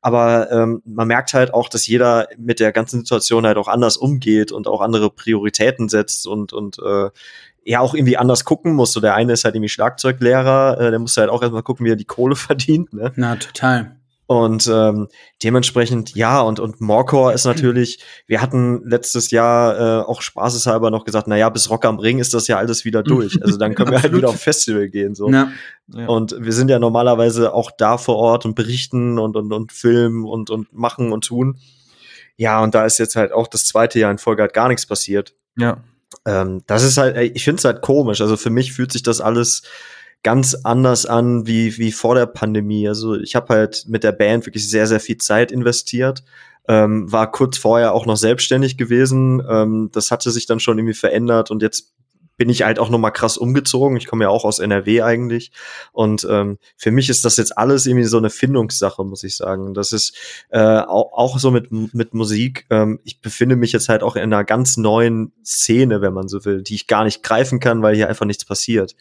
[0.00, 3.96] Aber ähm, man merkt halt auch, dass jeder mit der ganzen Situation halt auch anders
[3.96, 7.10] umgeht und auch andere Prioritäten setzt und, und äh,
[7.66, 8.92] ja auch irgendwie anders gucken muss.
[8.92, 11.90] So der eine ist halt irgendwie Schlagzeuglehrer, äh, der muss halt auch erstmal gucken, wie
[11.90, 12.92] er die Kohle verdient.
[12.92, 13.12] Ne?
[13.16, 13.95] Na, total.
[14.26, 15.06] Und ähm,
[15.42, 21.04] dementsprechend, ja, und, und Morcor ist natürlich, wir hatten letztes Jahr äh, auch spaßeshalber noch
[21.04, 23.38] gesagt, naja, bis Rock am Ring ist das ja alles wieder durch.
[23.46, 25.14] Also dann können wir halt wieder auf Festival gehen.
[25.14, 25.30] So.
[25.30, 25.52] Ja.
[25.88, 26.06] Ja.
[26.08, 30.24] Und wir sind ja normalerweise auch da vor Ort und berichten und, und, und filmen
[30.24, 31.58] und, und machen und tun.
[32.36, 34.84] Ja, und da ist jetzt halt auch das zweite Jahr in Folge halt gar nichts
[34.84, 35.34] passiert.
[35.56, 35.78] Ja.
[36.24, 38.20] Ähm, das ist halt, ich finde es halt komisch.
[38.20, 39.62] Also für mich fühlt sich das alles
[40.26, 42.88] ganz anders an wie, wie vor der Pandemie.
[42.88, 46.24] Also ich habe halt mit der Band wirklich sehr, sehr viel Zeit investiert.
[46.66, 49.40] Ähm, war kurz vorher auch noch selbstständig gewesen.
[49.48, 51.92] Ähm, das hatte sich dann schon irgendwie verändert und jetzt
[52.36, 53.96] bin ich halt auch noch mal krass umgezogen.
[53.96, 55.52] Ich komme ja auch aus NRW eigentlich
[55.92, 59.74] und ähm, für mich ist das jetzt alles irgendwie so eine Findungssache, muss ich sagen.
[59.74, 60.16] Das ist
[60.50, 62.66] äh, auch, auch so mit mit Musik.
[62.70, 66.44] Ähm, ich befinde mich jetzt halt auch in einer ganz neuen Szene, wenn man so
[66.44, 68.96] will, die ich gar nicht greifen kann, weil hier einfach nichts passiert.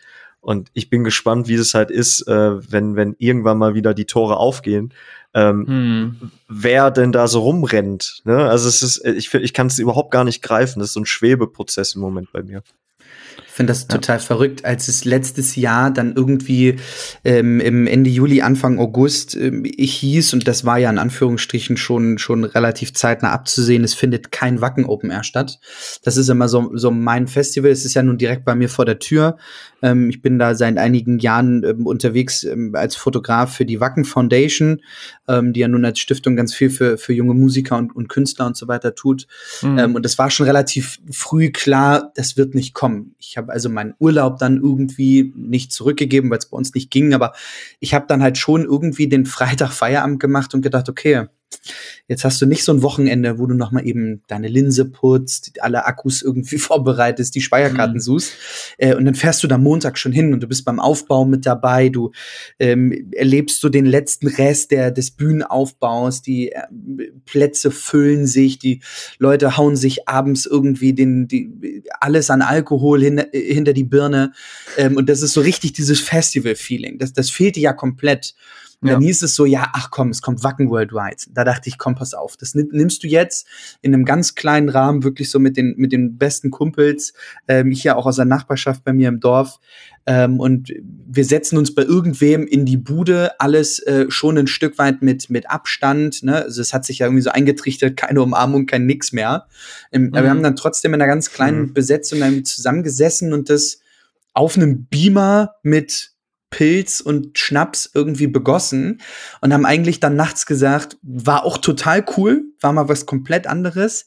[0.45, 4.05] Und ich bin gespannt, wie es halt ist, äh, wenn wenn irgendwann mal wieder die
[4.05, 4.93] Tore aufgehen.
[5.33, 6.31] Ähm, hm.
[6.47, 8.21] wer denn da so rumrennt.
[8.23, 8.47] Ne?
[8.47, 10.79] Also es ist, ich, ich kann es überhaupt gar nicht greifen.
[10.79, 12.63] Das ist so ein Schwebeprozess im Moment bei mir
[13.55, 16.75] finde das total verrückt, als es letztes Jahr dann irgendwie
[17.23, 21.77] ähm, im Ende Juli, Anfang August ähm, ich hieß, und das war ja in Anführungsstrichen
[21.77, 25.61] schon, schon relativ zeitnah abzusehen, es findet kein Wacken Open Air statt.
[26.03, 27.71] Das ist immer so, so mein Festival.
[27.71, 29.37] Es ist ja nun direkt bei mir vor der Tür.
[29.81, 34.03] Ähm, ich bin da seit einigen Jahren ähm, unterwegs ähm, als Fotograf für die Wacken
[34.03, 34.81] Foundation,
[35.29, 38.47] ähm, die ja nun als Stiftung ganz viel für, für junge Musiker und, und Künstler
[38.47, 39.27] und so weiter tut.
[39.61, 39.95] Mhm.
[39.95, 42.94] und das war schon relativ früh klar, das wird nicht kommen.
[43.19, 46.91] Ich habe habe also meinen Urlaub dann irgendwie nicht zurückgegeben, weil es bei uns nicht
[46.91, 47.33] ging, aber
[47.79, 51.27] ich habe dann halt schon irgendwie den Freitag Feierabend gemacht und gedacht, okay,
[52.07, 55.53] Jetzt hast du nicht so ein Wochenende, wo du noch mal eben deine Linse putzt,
[55.61, 57.99] alle Akkus irgendwie vorbereitest, die Speicherkarten mhm.
[57.99, 58.33] suchst.
[58.77, 61.45] Äh, und dann fährst du da Montag schon hin und du bist beim Aufbau mit
[61.45, 61.89] dabei.
[61.89, 62.11] Du
[62.59, 66.21] ähm, erlebst so den letzten Rest der, des Bühnenaufbaus.
[66.21, 66.61] Die äh,
[67.25, 68.81] Plätze füllen sich, die
[69.17, 74.31] Leute hauen sich abends irgendwie den, die, alles an Alkohol hin, äh, hinter die Birne.
[74.77, 76.99] Ähm, und das ist so richtig dieses Festival-Feeling.
[76.99, 78.35] Das, das fehlt dir ja komplett.
[78.81, 78.95] Und ja.
[78.95, 81.31] dann hieß es so, ja, ach komm, es kommt Wacken Worldwide.
[81.31, 83.47] Da dachte ich, komm, pass auf, das nimmst du jetzt
[83.81, 87.13] in einem ganz kleinen Rahmen, wirklich so mit den, mit den besten Kumpels,
[87.47, 89.59] ähm, hier auch aus der Nachbarschaft bei mir im Dorf.
[90.07, 90.71] Ähm, und
[91.07, 95.29] wir setzen uns bei irgendwem in die Bude, alles äh, schon ein Stück weit mit,
[95.29, 96.21] mit Abstand.
[96.23, 96.43] Ne?
[96.43, 99.47] Also es hat sich ja irgendwie so eingetrichtert, keine Umarmung, kein Nix mehr.
[99.91, 100.13] Ähm, mhm.
[100.13, 101.73] Aber wir haben dann trotzdem in einer ganz kleinen mhm.
[101.73, 103.79] Besetzung zusammengesessen und das
[104.33, 106.11] auf einem Beamer mit
[106.55, 109.01] Pilz und Schnaps irgendwie begossen
[109.41, 114.05] und haben eigentlich dann nachts gesagt, war auch total cool, war mal was komplett anderes.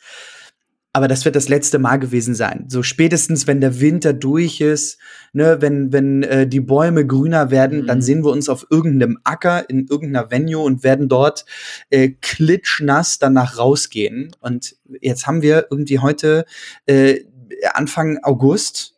[0.94, 2.64] Aber das wird das letzte Mal gewesen sein.
[2.68, 4.98] So spätestens, wenn der Winter durch ist,
[5.34, 7.86] ne, wenn, wenn äh, die Bäume grüner werden, mhm.
[7.86, 11.44] dann sehen wir uns auf irgendeinem Acker in irgendeiner Venue und werden dort
[11.90, 14.34] äh, klitschnass danach rausgehen.
[14.40, 16.46] Und jetzt haben wir irgendwie heute
[16.86, 17.20] äh,
[17.74, 18.94] Anfang August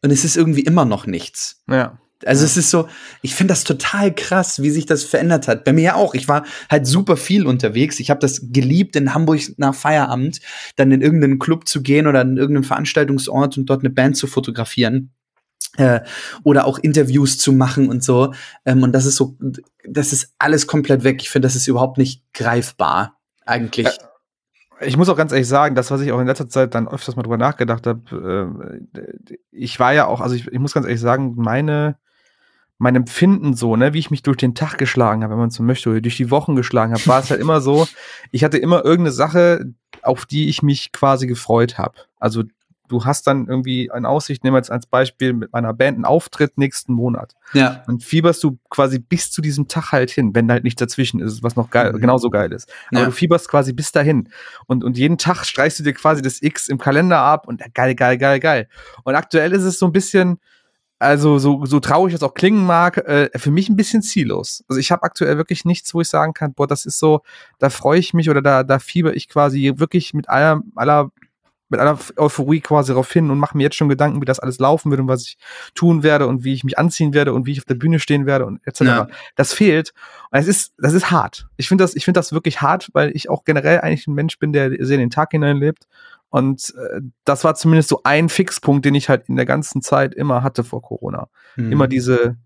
[0.00, 1.62] und es ist irgendwie immer noch nichts.
[1.68, 1.98] Ja.
[2.26, 2.46] Also ja.
[2.46, 2.88] es ist so,
[3.20, 5.64] ich finde das total krass, wie sich das verändert hat.
[5.64, 6.14] Bei mir ja auch.
[6.14, 8.00] Ich war halt super viel unterwegs.
[8.00, 10.40] Ich habe das geliebt, in Hamburg nach Feierabend
[10.76, 14.26] dann in irgendeinen Club zu gehen oder in irgendeinen Veranstaltungsort und dort eine Band zu
[14.26, 15.12] fotografieren.
[15.78, 16.00] Äh,
[16.44, 18.34] oder auch Interviews zu machen und so.
[18.66, 19.38] Ähm, und das ist so,
[19.88, 21.22] das ist alles komplett weg.
[21.22, 23.86] Ich finde, das ist überhaupt nicht greifbar, eigentlich.
[23.86, 24.12] Ja
[24.84, 27.16] ich muss auch ganz ehrlich sagen, das, was ich auch in letzter Zeit dann öfters
[27.16, 28.54] mal drüber nachgedacht habe,
[28.94, 29.00] äh,
[29.50, 31.96] ich war ja auch, also ich, ich, muss ganz ehrlich sagen, meine
[32.78, 35.62] mein Empfinden so, ne, wie ich mich durch den Tag geschlagen habe, wenn man so
[35.62, 37.86] möchte, oder durch die Wochen geschlagen habe, war es halt immer so,
[38.32, 41.94] ich hatte immer irgendeine Sache, auf die ich mich quasi gefreut habe.
[42.18, 42.42] Also
[42.92, 46.04] du hast dann irgendwie eine Aussicht, nehmen wir jetzt als Beispiel mit meiner Band einen
[46.04, 47.34] Auftritt nächsten Monat.
[47.54, 47.82] Ja.
[47.86, 51.42] Und fieberst du quasi bis zu diesem Tag halt hin, wenn halt nichts dazwischen ist,
[51.42, 52.00] was noch geil, mhm.
[52.00, 52.70] genauso geil ist.
[52.90, 53.06] Aber ja.
[53.06, 54.28] du fieberst quasi bis dahin.
[54.66, 57.94] Und, und jeden Tag streichst du dir quasi das X im Kalender ab und geil,
[57.94, 58.68] geil, geil, geil.
[59.04, 60.38] Und aktuell ist es so ein bisschen,
[61.02, 64.64] also so, so traurig das auch klingen mag, äh, für mich ein bisschen ziellos.
[64.68, 67.22] Also ich habe aktuell wirklich nichts, wo ich sagen kann, boah, das ist so,
[67.58, 71.10] da freue ich mich oder da, da fieber ich quasi wirklich mit aller, aller
[71.72, 74.60] mit aller Euphorie quasi darauf hin und mache mir jetzt schon Gedanken, wie das alles
[74.60, 75.38] laufen wird und was ich
[75.74, 78.26] tun werde und wie ich mich anziehen werde und wie ich auf der Bühne stehen
[78.26, 78.80] werde und etc.
[78.82, 79.08] Ja.
[79.34, 79.92] Das fehlt.
[80.30, 81.48] Und es ist, das ist hart.
[81.56, 84.38] Ich finde das, ich finde das wirklich hart, weil ich auch generell eigentlich ein Mensch
[84.38, 85.86] bin, der sehr in den Tag hineinlebt
[86.32, 90.14] und äh, das war zumindest so ein Fixpunkt, den ich halt in der ganzen Zeit
[90.14, 91.28] immer hatte vor Corona.
[91.56, 91.72] Mhm.
[91.72, 92.38] Immer diese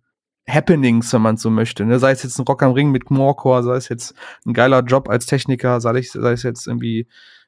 [0.48, 1.84] Happenings, wenn man so möchte.
[1.84, 2.00] Ne?
[2.00, 5.08] Sei es jetzt ein Rock am Ring mit Morecore, sei es jetzt ein geiler Job
[5.08, 7.06] als Techniker, sei es, sei es jetzt irgendwie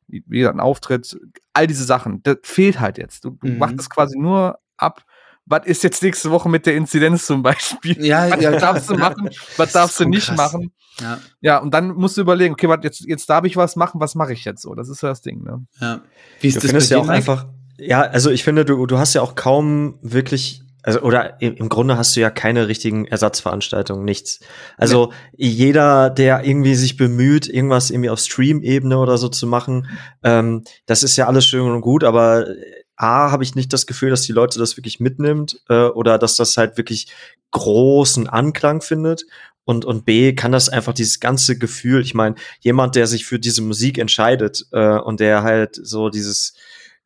[0.09, 1.19] wie gesagt, ein Auftritt,
[1.53, 2.23] all diese Sachen.
[2.23, 3.25] Das fehlt halt jetzt.
[3.25, 3.59] Du, du mhm.
[3.59, 5.05] machst das quasi nur ab,
[5.47, 8.05] was ist jetzt nächste Woche mit der Inzidenz zum Beispiel?
[8.05, 8.59] Ja, was ja.
[8.59, 10.37] darfst du machen, was darfst du nicht krass.
[10.37, 10.73] machen?
[11.01, 14.01] Ja, Ja, und dann musst du überlegen, okay, was, jetzt, jetzt darf ich was machen,
[14.01, 14.75] was mache ich jetzt so?
[14.75, 15.65] Das ist ja das Ding, ne?
[15.81, 16.01] ja.
[16.41, 17.47] Wie ist Du das findest ja auch einfach,
[17.79, 21.97] ja, also ich finde, du, du hast ja auch kaum wirklich, also oder im, Grunde
[21.97, 24.41] hast du ja keine richtigen Ersatzveranstaltungen, nichts.
[24.77, 29.89] Also jeder, der irgendwie sich bemüht, irgendwas irgendwie auf Stream-Ebene oder so zu machen,
[30.23, 32.55] ähm, das ist ja alles schön und gut, aber äh,
[32.97, 36.35] A, habe ich nicht das Gefühl, dass die Leute das wirklich mitnimmt äh, oder dass
[36.35, 37.13] das halt wirklich
[37.53, 39.25] großen Anklang findet.
[39.65, 43.39] Und, und B, kann das einfach dieses ganze Gefühl, ich meine, jemand, der sich für
[43.39, 46.55] diese Musik entscheidet äh, und der halt so dieses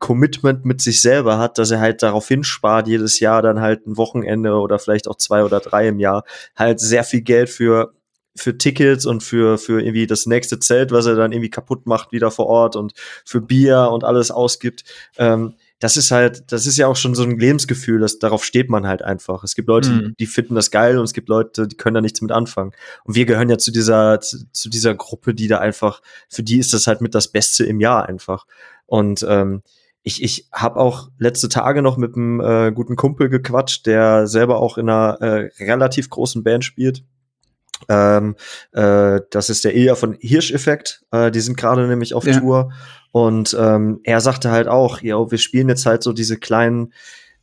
[0.03, 3.97] Commitment mit sich selber hat, dass er halt darauf hinspart, jedes Jahr dann halt ein
[3.97, 6.25] Wochenende oder vielleicht auch zwei oder drei im Jahr
[6.57, 7.95] halt sehr viel Geld für
[8.35, 12.11] für Tickets und für für irgendwie das nächste Zelt, was er dann irgendwie kaputt macht
[12.11, 14.83] wieder vor Ort und für Bier und alles ausgibt.
[15.19, 18.71] Ähm, das ist halt, das ist ja auch schon so ein Lebensgefühl, das, darauf steht
[18.71, 19.45] man halt einfach.
[19.45, 20.01] Es gibt Leute, Mhm.
[20.01, 22.73] die, die finden das geil und es gibt Leute, die können da nichts mit anfangen.
[23.05, 26.59] Und wir gehören ja zu dieser, zu, zu dieser Gruppe, die da einfach, für die
[26.59, 28.47] ist das halt mit das Beste im Jahr einfach.
[28.87, 29.63] Und ähm,
[30.03, 34.59] ich, ich habe auch letzte Tage noch mit einem äh, guten Kumpel gequatscht, der selber
[34.59, 37.05] auch in einer äh, relativ großen Band spielt.
[37.89, 38.37] Ähm,
[38.73, 41.05] äh, das ist der Ilja von Hirsch-Effekt.
[41.11, 42.39] Äh, die sind gerade nämlich auf Ja.
[42.39, 42.73] Tour.
[43.13, 46.93] Und ähm, er sagte halt auch, ja, wir spielen jetzt halt so diese kleinen,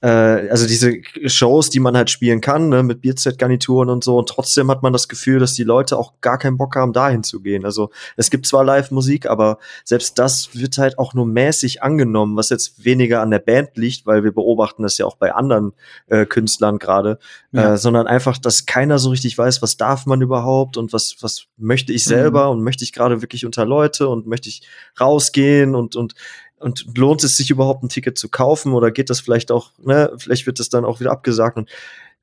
[0.07, 0.93] also diese
[1.25, 4.17] Shows, die man halt spielen kann, ne, mit Bierzeltgarnituren und so.
[4.17, 7.23] Und trotzdem hat man das Gefühl, dass die Leute auch gar keinen Bock haben, dahin
[7.23, 7.65] zu gehen.
[7.65, 12.49] Also es gibt zwar Live-Musik, aber selbst das wird halt auch nur mäßig angenommen, was
[12.49, 15.73] jetzt weniger an der Band liegt, weil wir beobachten das ja auch bei anderen
[16.07, 17.19] äh, Künstlern gerade,
[17.51, 17.73] Ja.
[17.73, 21.43] äh, sondern einfach, dass keiner so richtig weiß, was darf man überhaupt und was, was
[21.57, 22.09] möchte ich Mhm.
[22.09, 24.61] selber und möchte ich gerade wirklich unter Leute und möchte ich
[24.99, 26.13] rausgehen und, und
[26.59, 30.11] und lohnt es sich überhaupt ein Ticket zu kaufen oder geht das vielleicht auch, ne,
[30.17, 31.69] vielleicht wird das dann auch wieder abgesagt und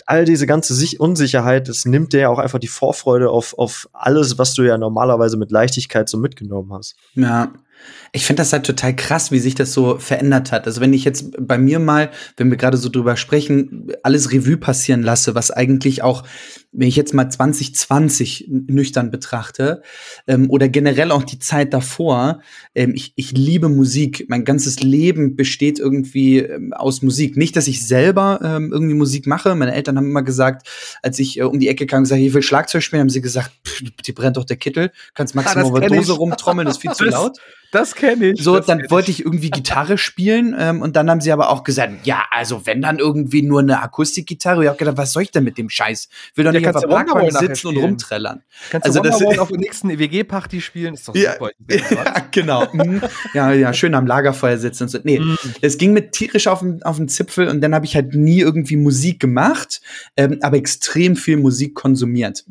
[0.07, 3.88] all diese ganze Sich Unsicherheit, das nimmt dir ja auch einfach die Vorfreude auf, auf
[3.92, 6.96] alles, was du ja normalerweise mit Leichtigkeit so mitgenommen hast.
[7.14, 7.53] Ja.
[8.12, 10.67] Ich finde das halt total krass, wie sich das so verändert hat.
[10.67, 14.57] Also wenn ich jetzt bei mir mal, wenn wir gerade so drüber sprechen, alles Revue
[14.57, 16.23] passieren lasse, was eigentlich auch,
[16.73, 19.83] wenn ich jetzt mal 2020 nüchtern betrachte,
[20.27, 22.41] ähm, oder generell auch die Zeit davor,
[22.75, 24.27] ähm, ich, ich liebe Musik.
[24.29, 27.37] Mein ganzes Leben besteht irgendwie ähm, aus Musik.
[27.37, 29.55] Nicht, dass ich selber ähm, irgendwie Musik mache.
[29.55, 30.69] Meine Eltern haben immer gesagt,
[31.03, 33.21] als ich äh, um die Ecke kam und gesagt, ich will Schlagzeug spielen, haben sie
[33.21, 36.19] gesagt, pff, dir brennt doch der Kittel, kannst maximal das über kenn Dose ich.
[36.19, 37.39] rumtrommeln, ist viel zu laut.
[37.72, 38.42] Das kenne ich.
[38.42, 42.07] So, dann wollte ich irgendwie Gitarre spielen ähm, und dann haben sie aber auch gesagt,
[42.07, 44.62] ja, also wenn dann irgendwie nur eine Akustikgitarre.
[44.64, 46.09] Ich hab gedacht, was soll ich denn mit dem Scheiß?
[46.35, 48.42] Will doch Ja, nicht Wonderwall Parkbank sitzen und rumträllern.
[48.70, 50.94] Kannst Also du das- Wonderwall auf der nächsten EWG-Party spielen?
[50.94, 51.33] Ist doch Ja.
[51.33, 51.50] super.
[51.90, 52.66] Ja, genau.
[52.72, 53.00] Mhm.
[53.35, 54.98] ja, ja, schön am Lagerfeuer sitzen und so.
[55.02, 55.37] Nee, Mhm.
[55.61, 58.40] es ging mit tierisch auf den, auf den Zipfel und dann habe ich halt nie
[58.40, 59.81] irgendwie Musik gemacht,
[60.16, 62.44] ähm, aber extrem viel Musik konsumiert.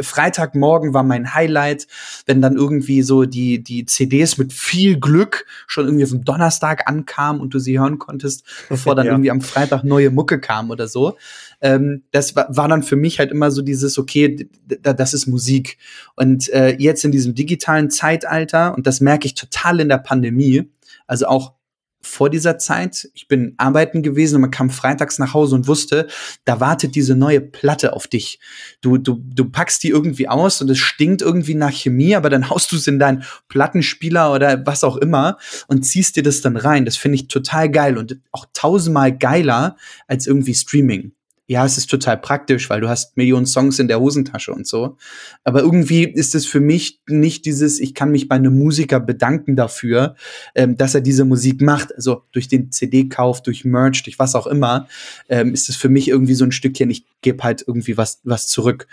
[0.00, 1.86] Freitagmorgen war mein Highlight,
[2.26, 6.88] wenn dann irgendwie so die, die CDs mit viel Glück schon irgendwie auf dem Donnerstag
[6.88, 9.12] ankamen und du sie hören konntest, bevor dann Ja.
[9.12, 11.16] irgendwie am Freitag neue Mucke kam oder so.
[11.60, 14.48] Ähm, das war, war dann für mich halt immer so dieses, okay,
[14.82, 15.78] das ist Musik.
[16.16, 20.70] Und äh, jetzt in diesem digitalen Zeitalter, und das merke ich total in der Pandemie,
[21.06, 21.52] also auch
[22.02, 26.06] vor dieser Zeit, ich bin arbeiten gewesen und man kam freitags nach Hause und wusste,
[26.44, 28.40] da wartet diese neue Platte auf dich.
[28.80, 32.48] Du, du, du packst die irgendwie aus und es stinkt irgendwie nach Chemie, aber dann
[32.48, 35.36] haust du es in deinen Plattenspieler oder was auch immer
[35.68, 36.84] und ziehst dir das dann rein.
[36.84, 41.12] Das finde ich total geil und auch tausendmal geiler als irgendwie Streaming.
[41.50, 44.96] Ja, es ist total praktisch, weil du hast Millionen Songs in der Hosentasche und so.
[45.42, 49.56] Aber irgendwie ist es für mich nicht dieses, ich kann mich bei einem Musiker bedanken
[49.56, 50.14] dafür,
[50.54, 51.92] ähm, dass er diese Musik macht.
[51.92, 54.86] Also durch den CD-Kauf, durch Merch, durch was auch immer,
[55.28, 58.46] ähm, ist es für mich irgendwie so ein Stückchen, ich gebe halt irgendwie was, was
[58.46, 58.86] zurück.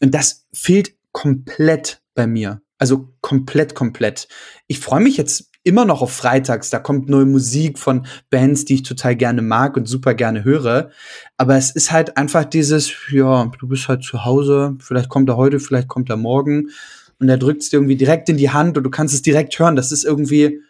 [0.00, 2.62] Und das fehlt komplett bei mir.
[2.78, 4.28] Also komplett, komplett.
[4.68, 6.70] Ich freue mich jetzt immer noch auf Freitags.
[6.70, 10.90] Da kommt neue Musik von Bands, die ich total gerne mag und super gerne höre.
[11.36, 15.36] Aber es ist halt einfach dieses, ja, du bist halt zu Hause, vielleicht kommt er
[15.36, 16.68] heute, vielleicht kommt er morgen.
[17.18, 19.58] Und er drückt es dir irgendwie direkt in die Hand und du kannst es direkt
[19.58, 19.76] hören.
[19.76, 20.60] Das ist irgendwie,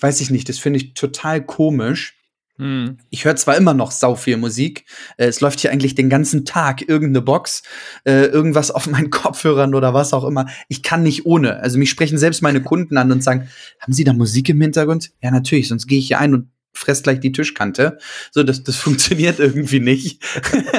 [0.00, 2.19] weiß ich nicht, das finde ich total komisch.
[2.60, 2.98] Mhm.
[3.08, 4.84] Ich höre zwar immer noch sau viel Musik,
[5.16, 7.62] äh, es läuft hier eigentlich den ganzen Tag irgendeine Box,
[8.04, 10.46] äh, irgendwas auf meinen Kopfhörern oder was auch immer.
[10.68, 11.60] Ich kann nicht ohne.
[11.60, 13.48] Also mich sprechen selbst meine Kunden an und sagen,
[13.80, 15.10] haben Sie da Musik im Hintergrund?
[15.22, 17.98] Ja, natürlich, sonst gehe ich hier ein und fress gleich die Tischkante.
[18.30, 20.22] So, das, das funktioniert irgendwie nicht.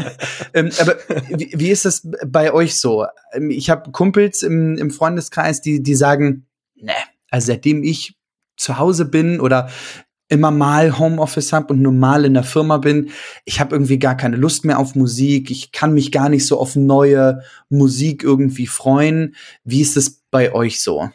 [0.53, 0.97] ähm, aber
[1.29, 3.07] wie, wie ist das bei euch so?
[3.33, 6.93] Ähm, Ich habe Kumpels im, im Freundeskreis, die, die sagen, ne,
[7.29, 8.15] also seitdem ich
[8.55, 9.69] zu Hause bin oder
[10.31, 13.09] immer mal Homeoffice habe und nur mal in der Firma bin,
[13.43, 15.51] ich habe irgendwie gar keine Lust mehr auf Musik.
[15.51, 19.35] Ich kann mich gar nicht so auf neue Musik irgendwie freuen.
[19.63, 21.09] Wie ist es bei euch so?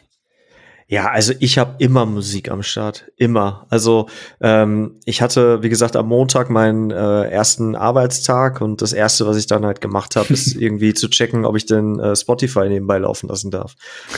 [0.89, 3.65] Ja, also ich habe immer Musik am Start, immer.
[3.69, 4.07] Also
[4.39, 9.35] ähm, ich hatte, wie gesagt, am Montag meinen äh, ersten Arbeitstag und das erste, was
[9.35, 12.99] ich dann halt gemacht habe, ist irgendwie zu checken, ob ich denn äh, Spotify nebenbei
[12.99, 13.75] laufen lassen darf.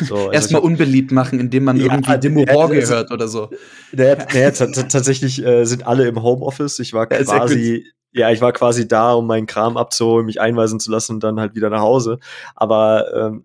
[0.08, 3.50] So, also Erstmal unbeliebt machen, indem man ja, irgendwie Demo Borge also, hört oder so.
[3.92, 6.78] Der, der, tatsächlich äh, sind alle im Homeoffice.
[6.78, 10.92] Ich war quasi ja, ich war quasi da, um meinen Kram abzuholen, mich einweisen zu
[10.92, 12.20] lassen und dann halt wieder nach Hause.
[12.56, 13.44] Aber ähm,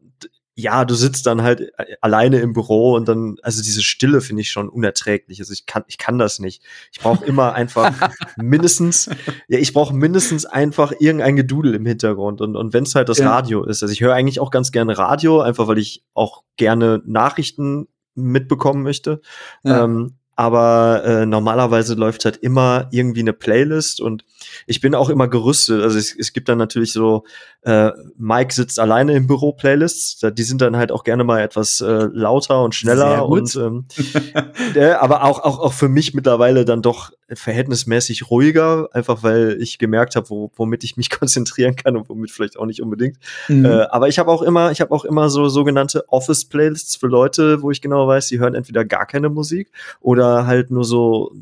[0.57, 4.43] ja, du sitzt dann halt äh, alleine im Büro und dann, also diese Stille finde
[4.43, 5.41] ich schon unerträglich.
[5.41, 6.63] Also ich kann, ich kann das nicht.
[6.93, 9.11] Ich brauche immer einfach mindestens,
[9.49, 12.41] ja, ich brauche mindestens einfach irgendein Gedudel im Hintergrund.
[12.41, 13.31] Und, und wenn es halt das ja.
[13.31, 17.03] Radio ist, also ich höre eigentlich auch ganz gerne Radio, einfach weil ich auch gerne
[17.05, 19.21] Nachrichten mitbekommen möchte.
[19.65, 19.85] Ja.
[19.85, 24.25] Ähm, aber äh, normalerweise läuft halt immer irgendwie eine Playlist und
[24.67, 25.83] ich bin auch immer gerüstet.
[25.83, 27.25] Also es, es gibt dann natürlich so,
[27.63, 31.81] äh, Mike sitzt alleine im Büro Playlists, die sind dann halt auch gerne mal etwas
[31.81, 33.87] äh, lauter und schneller und ähm,
[34.75, 39.79] äh, aber auch, auch, auch für mich mittlerweile dann doch verhältnismäßig ruhiger, einfach weil ich
[39.79, 43.19] gemerkt habe, wo, womit ich mich konzentrieren kann und womit vielleicht auch nicht unbedingt.
[43.49, 43.65] Mhm.
[43.65, 47.63] Äh, aber ich habe auch immer, ich habe auch immer so sogenannte Office-Playlists für Leute,
[47.63, 51.33] wo ich genau weiß, die hören entweder gar keine Musik oder halt nur so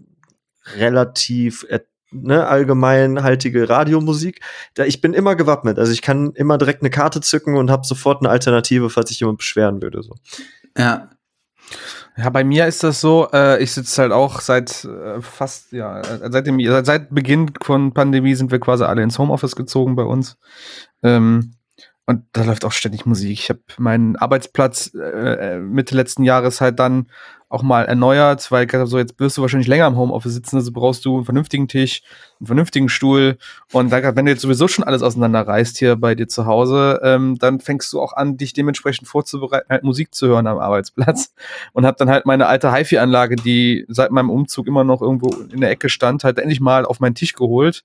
[0.77, 1.67] relativ
[2.13, 4.41] ne, allgemeinhaltige Radiomusik.
[4.75, 5.79] Da, ich bin immer gewappnet.
[5.79, 9.21] Also ich kann immer direkt eine Karte zücken und habe sofort eine Alternative, falls ich
[9.21, 10.03] jemand beschweren würde.
[10.03, 10.15] So.
[10.77, 11.11] Ja.
[12.17, 16.01] Ja, bei mir ist das so, äh, ich sitze halt auch seit äh, fast, ja,
[16.01, 20.03] äh, seit, dem, seit, Beginn von Pandemie sind wir quasi alle ins Homeoffice gezogen bei
[20.03, 20.37] uns.
[21.03, 21.55] Ähm,
[22.07, 23.31] und da läuft auch ständig Musik.
[23.31, 27.07] Ich habe meinen Arbeitsplatz äh, äh Mitte letzten Jahres halt dann
[27.53, 30.73] auch mal erneuert, weil ich so, jetzt wirst du wahrscheinlich länger im Homeoffice sitzen, also
[30.73, 32.03] brauchst du einen vernünftigen Tisch,
[32.41, 33.37] einen vernünftigen Stuhl.
[33.73, 37.37] Und dann, wenn du jetzt sowieso schon alles auseinanderreißt hier bei dir zu Hause, ähm,
[37.39, 41.35] dann fängst du auch an, dich dementsprechend vorzubereiten, halt Musik zu hören am Arbeitsplatz.
[41.75, 45.61] Und hab dann halt meine alte HiFi-Anlage, die seit meinem Umzug immer noch irgendwo in
[45.61, 47.85] der Ecke stand, halt endlich mal auf meinen Tisch geholt.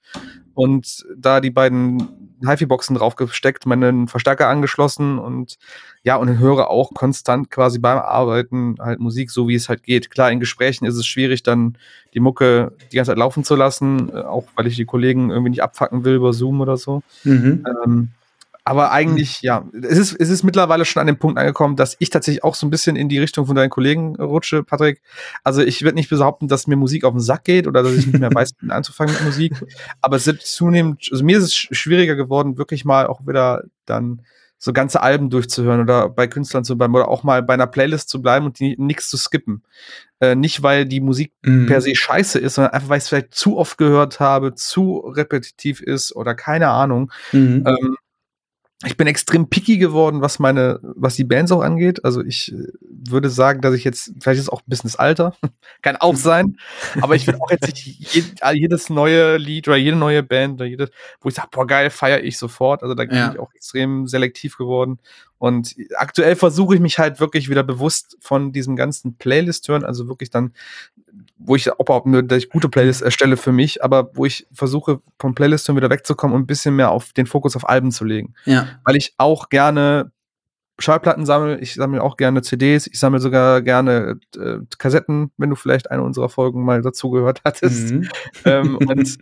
[0.53, 5.57] Und da die beiden HiFi-Boxen draufgesteckt, meinen Verstärker angeschlossen und
[6.03, 10.09] ja, und höre auch konstant quasi beim Arbeiten halt Musik, so wie es halt geht.
[10.09, 11.77] Klar, in Gesprächen ist es schwierig, dann
[12.13, 15.51] die Mucke die ganze Zeit laufen zu lassen, äh, auch weil ich die Kollegen irgendwie
[15.51, 17.03] nicht abfacken will über Zoom oder so.
[17.23, 17.65] Mhm.
[17.85, 18.09] Ähm,
[18.67, 22.09] aber eigentlich, ja, es ist, es ist mittlerweile schon an dem Punkt angekommen, dass ich
[22.09, 25.01] tatsächlich auch so ein bisschen in die Richtung von deinen Kollegen rutsche, Patrick.
[25.45, 28.07] Also ich würde nicht behaupten, dass mir Musik auf den Sack geht oder dass ich
[28.07, 29.53] nicht mehr weiß, anzufangen mit Musik.
[30.01, 34.21] Aber es wird zunehmend, also mir ist es schwieriger geworden, wirklich mal auch wieder dann
[34.57, 38.09] so ganze Alben durchzuhören oder bei Künstlern zu bleiben oder auch mal bei einer Playlist
[38.09, 39.63] zu bleiben und nichts zu skippen.
[40.19, 41.67] Äh, nicht, weil die Musik mhm.
[41.67, 44.97] per se scheiße ist, sondern einfach, weil ich es vielleicht zu oft gehört habe, zu
[44.97, 47.13] repetitiv ist oder keine Ahnung.
[47.31, 47.63] Mhm.
[47.65, 47.97] Ähm,
[48.85, 52.05] ich bin extrem picky geworden, was meine, was die Bands auch angeht.
[52.05, 55.35] Also ich äh, würde sagen, dass ich jetzt, vielleicht ist auch ein bisschen das Alter,
[55.81, 56.57] kann auch sein,
[57.01, 60.91] aber ich will auch jetzt nicht jedes neue Lied oder jede neue Band oder jedes,
[61.21, 62.83] wo ich sage, boah, geil, feiere ich sofort.
[62.83, 63.31] Also da bin ja.
[63.31, 64.99] ich auch extrem selektiv geworden.
[65.39, 70.07] Und aktuell versuche ich mich halt wirklich wieder bewusst von diesem ganzen Playlist hören, also
[70.07, 70.53] wirklich dann
[71.39, 75.01] wo ich auch nur dass ich gute Playlists erstelle für mich, aber wo ich versuche,
[75.19, 78.33] vom Playlist wieder wegzukommen und ein bisschen mehr auf den Fokus auf Alben zu legen.
[78.45, 78.67] Ja.
[78.83, 80.11] Weil ich auch gerne
[80.79, 85.55] Schallplatten sammle, ich sammle auch gerne CDs, ich sammle sogar gerne äh, Kassetten, wenn du
[85.55, 87.91] vielleicht eine unserer Folgen mal dazugehört hattest.
[87.93, 88.09] Mhm.
[88.45, 89.17] Ähm, und,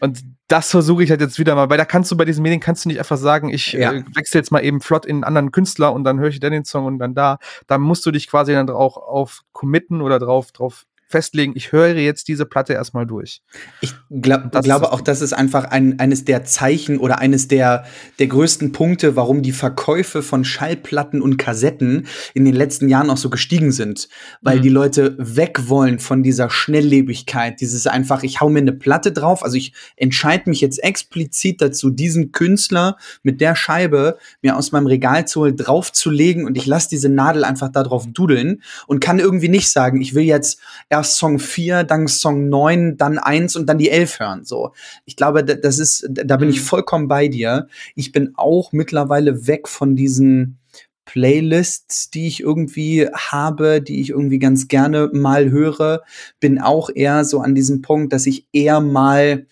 [0.00, 2.60] und das versuche ich halt jetzt wieder mal, weil da kannst du bei diesen Medien
[2.60, 3.92] kannst du nicht einfach sagen, ich ja.
[3.92, 6.52] äh, wechsle jetzt mal eben flott in einen anderen Künstler und dann höre ich dann
[6.52, 7.38] den Song und dann da.
[7.66, 11.94] Da musst du dich quasi dann auch auf committen oder drauf, drauf festlegen, ich höre
[11.94, 13.42] jetzt diese Platte erstmal durch.
[13.80, 17.84] Ich glaub, glaube auch, das ist einfach ein, eines der Zeichen oder eines der,
[18.18, 23.16] der größten Punkte, warum die Verkäufe von Schallplatten und Kassetten in den letzten Jahren auch
[23.16, 24.08] so gestiegen sind.
[24.40, 24.62] Weil mhm.
[24.62, 29.44] die Leute weg wollen von dieser Schnelllebigkeit, dieses einfach, ich hau mir eine Platte drauf,
[29.44, 34.86] also ich entscheide mich jetzt explizit dazu, diesen Künstler mit der Scheibe mir aus meinem
[34.86, 39.18] Regal zu holen, draufzulegen und ich lasse diese Nadel einfach da drauf dudeln und kann
[39.18, 43.56] irgendwie nicht sagen, ich will jetzt erst erst Song 4, dann Song 9, dann 1
[43.56, 44.44] und dann die 11 hören.
[44.44, 44.72] So.
[45.04, 46.64] Ich glaube, das ist, da bin ich mhm.
[46.64, 47.66] vollkommen bei dir.
[47.96, 50.58] Ich bin auch mittlerweile weg von diesen
[51.04, 56.02] Playlists, die ich irgendwie habe, die ich irgendwie ganz gerne mal höre,
[56.38, 59.46] bin auch eher so an diesem Punkt, dass ich eher mal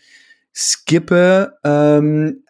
[0.55, 1.59] skippe.
[1.64, 2.45] Ähm,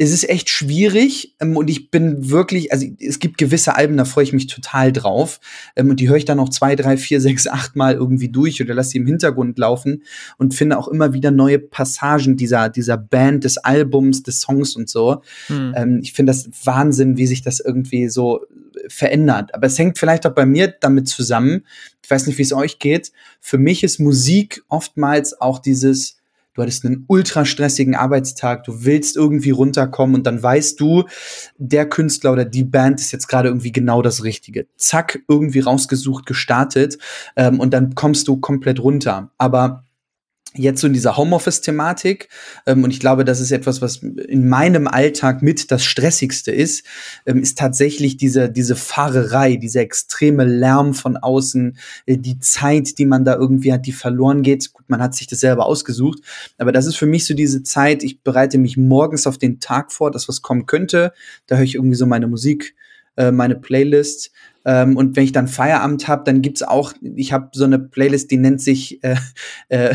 [0.00, 4.04] es ist echt schwierig ähm, und ich bin wirklich, also es gibt gewisse Alben, da
[4.04, 5.40] freue ich mich total drauf
[5.74, 8.62] ähm, und die höre ich dann noch zwei, drei, vier, sechs, acht Mal irgendwie durch
[8.62, 10.04] oder lasse sie im Hintergrund laufen
[10.38, 14.88] und finde auch immer wieder neue Passagen dieser, dieser Band, des Albums, des Songs und
[14.88, 15.22] so.
[15.48, 15.74] Hm.
[15.76, 18.46] Ähm, ich finde das Wahnsinn, wie sich das irgendwie so
[18.86, 19.52] verändert.
[19.54, 21.64] Aber es hängt vielleicht auch bei mir damit zusammen,
[22.04, 26.17] ich weiß nicht, wie es euch geht, für mich ist Musik oftmals auch dieses,
[26.58, 31.04] du hattest einen ultra stressigen Arbeitstag, du willst irgendwie runterkommen und dann weißt du,
[31.56, 34.66] der Künstler oder die Band ist jetzt gerade irgendwie genau das Richtige.
[34.76, 36.98] Zack, irgendwie rausgesucht, gestartet
[37.36, 39.30] ähm, und dann kommst du komplett runter.
[39.38, 39.84] Aber
[40.54, 42.28] jetzt so in dieser Homeoffice-Thematik,
[42.66, 46.84] ähm, und ich glaube, das ist etwas, was in meinem Alltag mit das Stressigste ist,
[47.26, 51.76] ähm, ist tatsächlich diese, diese Fahrerei, dieser extreme Lärm von außen,
[52.06, 54.72] äh, die Zeit, die man da irgendwie hat, die verloren geht.
[54.72, 56.20] Gut, man hat sich das selber ausgesucht,
[56.56, 59.92] aber das ist für mich so diese Zeit, ich bereite mich morgens auf den Tag
[59.92, 61.12] vor, dass was kommen könnte,
[61.46, 62.74] da höre ich irgendwie so meine Musik,
[63.16, 64.30] äh, meine Playlist
[64.68, 68.30] ähm, und wenn ich dann Feierabend habe, dann gibt's auch, ich habe so eine Playlist,
[68.30, 69.16] die nennt sich äh,
[69.70, 69.94] äh,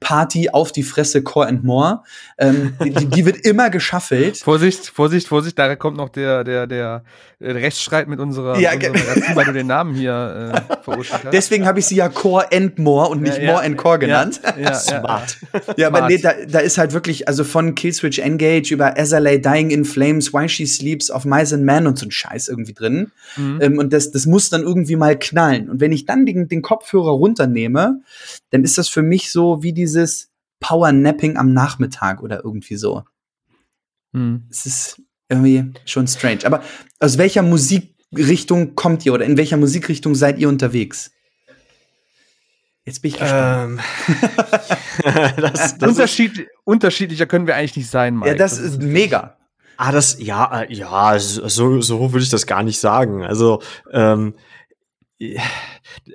[0.00, 2.00] Party auf die Fresse Core and More.
[2.38, 4.38] Ähm, die, die, wird immer geschaffelt.
[4.38, 7.04] Vorsicht, Vorsicht, Vorsicht, da kommt noch der, der, der
[7.38, 11.32] Rechtsstreit mit unserer, ja, unserer weil du den Namen hier äh, verursacht hast.
[11.34, 13.98] Deswegen habe ich sie ja Core and More und nicht ja, ja, More and Core
[13.98, 14.40] genannt.
[14.58, 15.36] Ja, Smart.
[15.76, 19.70] Ja, aber nee, da, da ist halt wirklich, also von Killswitch Engage über Azalea Dying
[19.70, 23.10] in Flames, Why She Sleeps, Of Mice and Men und so ein Scheiß irgendwie drin.
[23.36, 23.58] Mhm.
[23.60, 25.68] Ähm, und das, das muss dann irgendwie mal knallen.
[25.68, 28.00] Und wenn ich dann den, den Kopfhörer runternehme,
[28.50, 33.02] dann ist das für mich so wie dieses Power-Napping am Nachmittag oder irgendwie so.
[34.12, 34.44] Hm.
[34.48, 36.44] Es ist irgendwie schon strange.
[36.44, 36.62] Aber
[37.00, 41.10] aus welcher Musikrichtung kommt ihr oder in welcher Musikrichtung seid ihr unterwegs?
[42.84, 43.80] Jetzt bin ich gespannt.
[43.80, 43.80] Ähm,
[45.38, 48.28] das, das Unterschied, unterschiedlicher können wir eigentlich nicht sein, Mike.
[48.28, 49.36] Ja, das, das ist mega.
[49.76, 53.24] Ah, das, ja, äh, ja, so, so würde ich das gar nicht sagen.
[53.24, 53.60] Also,
[53.92, 54.34] ähm,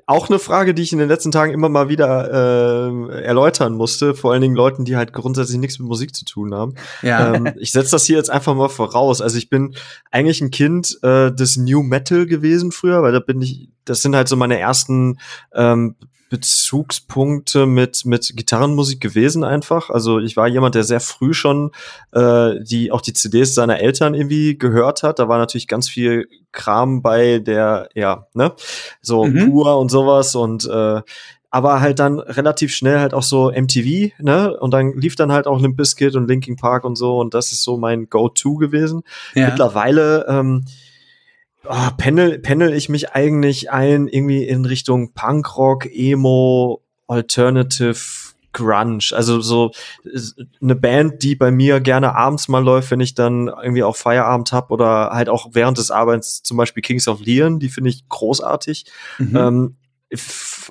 [0.05, 4.13] auch eine Frage, die ich in den letzten Tagen immer mal wieder äh, erläutern musste,
[4.13, 6.75] vor allen Dingen Leuten, die halt grundsätzlich nichts mit Musik zu tun haben.
[7.01, 7.33] Ja.
[7.33, 9.21] Ähm, ich setze das hier jetzt einfach mal voraus.
[9.21, 9.75] Also ich bin
[10.11, 14.15] eigentlich ein Kind äh, des New Metal gewesen früher, weil da bin ich, das sind
[14.15, 15.19] halt so meine ersten
[15.53, 15.95] ähm,
[16.29, 19.89] Bezugspunkte mit mit Gitarrenmusik gewesen einfach.
[19.89, 21.71] Also ich war jemand, der sehr früh schon
[22.11, 25.19] äh, die auch die CDs seiner Eltern irgendwie gehört hat.
[25.19, 28.53] Da war natürlich ganz viel Kram bei der ja ne
[29.01, 29.49] so mhm.
[29.49, 31.01] pur und sowas und äh,
[31.51, 34.55] aber halt dann relativ schnell halt auch so MTV, ne?
[34.59, 37.51] Und dann lief dann halt auch Limp Bizkit und Linkin Park und so und das
[37.51, 39.01] ist so mein Go-To gewesen.
[39.33, 39.47] Ja.
[39.47, 40.65] Mittlerweile ähm,
[41.65, 49.11] oh, pendel, pendel ich mich eigentlich ein irgendwie in Richtung Punkrock, Emo, Alternative, Grunge.
[49.11, 49.71] Also so
[50.61, 54.51] eine Band, die bei mir gerne abends mal läuft, wenn ich dann irgendwie auch Feierabend
[54.51, 58.07] habe oder halt auch während des Arbeits zum Beispiel Kings of Leon, die finde ich
[58.09, 58.85] großartig.
[59.17, 59.35] Mhm.
[59.35, 59.75] Ähm,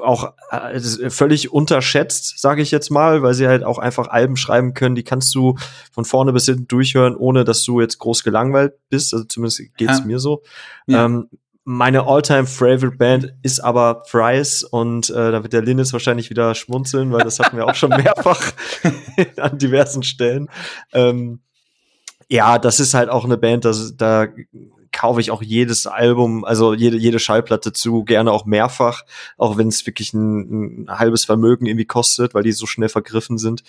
[0.00, 4.74] auch äh, völlig unterschätzt, sage ich jetzt mal, weil sie halt auch einfach Alben schreiben
[4.74, 5.56] können, die kannst du
[5.92, 9.14] von vorne bis hinten durchhören, ohne dass du jetzt groß gelangweilt bist.
[9.14, 10.04] Also zumindest geht's ja.
[10.04, 10.42] mir so.
[10.86, 11.04] Ja.
[11.04, 11.28] Ähm,
[11.70, 16.54] meine all-time favorite Band ist aber Thrice und äh, da wird der Linus wahrscheinlich wieder
[16.54, 18.40] schmunzeln, weil das hatten wir auch schon mehrfach
[19.36, 20.48] an diversen Stellen.
[20.92, 21.40] Ähm,
[22.30, 24.26] ja, das ist halt auch eine Band, das, da
[24.92, 29.04] kaufe ich auch jedes Album, also jede, jede Schallplatte zu, gerne auch mehrfach,
[29.36, 33.38] auch wenn es wirklich ein, ein, halbes Vermögen irgendwie kostet, weil die so schnell vergriffen
[33.38, 33.62] sind.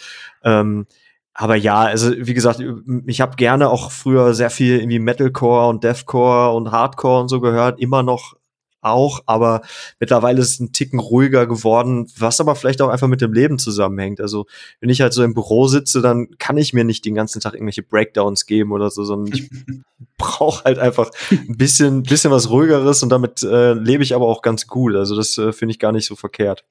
[0.44, 0.88] Ähm,
[1.34, 2.62] aber ja, also wie gesagt,
[3.06, 7.40] ich habe gerne auch früher sehr viel irgendwie Metalcore und Deathcore und Hardcore und so
[7.40, 8.36] gehört, immer noch
[8.82, 9.62] auch, aber
[10.00, 13.60] mittlerweile ist es ein Ticken ruhiger geworden, was aber vielleicht auch einfach mit dem Leben
[13.60, 14.22] zusammenhängt.
[14.22, 14.46] Also
[14.80, 17.54] wenn ich halt so im Büro sitze, dann kann ich mir nicht den ganzen Tag
[17.54, 19.50] irgendwelche Breakdowns geben oder so, sondern ich
[20.18, 24.42] brauche halt einfach ein bisschen, bisschen was ruhigeres und damit äh, lebe ich aber auch
[24.42, 24.96] ganz gut.
[24.96, 26.64] Also das äh, finde ich gar nicht so verkehrt.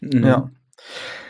[0.00, 0.50] Ja.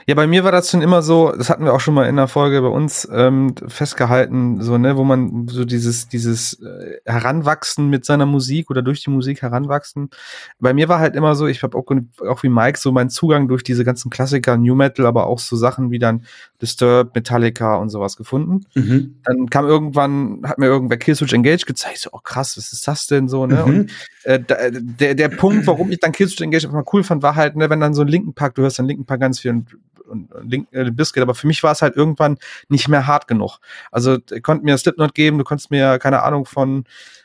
[0.07, 2.17] Ja, bei mir war das schon immer so, das hatten wir auch schon mal in
[2.17, 7.89] der Folge bei uns ähm, festgehalten, so, ne, wo man so dieses, dieses äh, Heranwachsen
[7.89, 10.11] mit seiner Musik oder durch die Musik heranwachsen.
[10.59, 11.85] Bei mir war halt immer so, ich habe auch,
[12.27, 15.57] auch wie Mike so meinen Zugang durch diese ganzen Klassiker, New Metal, aber auch so
[15.57, 16.25] Sachen wie dann
[16.61, 18.67] Disturbed, Metallica und sowas gefunden.
[18.75, 19.17] Mhm.
[19.25, 23.07] Dann kam irgendwann, hat mir irgendwer Killswitch Engage gezeigt, so, oh krass, was ist das
[23.07, 23.65] denn so, ne?
[23.67, 23.75] Mhm.
[23.75, 23.91] Und
[24.25, 24.41] äh,
[24.73, 27.71] der, der Punkt, warum ich dann Killswitch Engage einfach mal cool fand, war halt, ne,
[27.71, 29.77] wenn dann so ein linken Park, du hörst dann linken Park ganz viel und
[30.07, 32.39] und Link, äh, Biscuit, aber für mich war es halt irgendwann
[32.69, 33.59] nicht mehr hart genug.
[33.91, 36.85] Also, ihr konnt mir Slipknot geben, du konntest mir, keine Ahnung, von,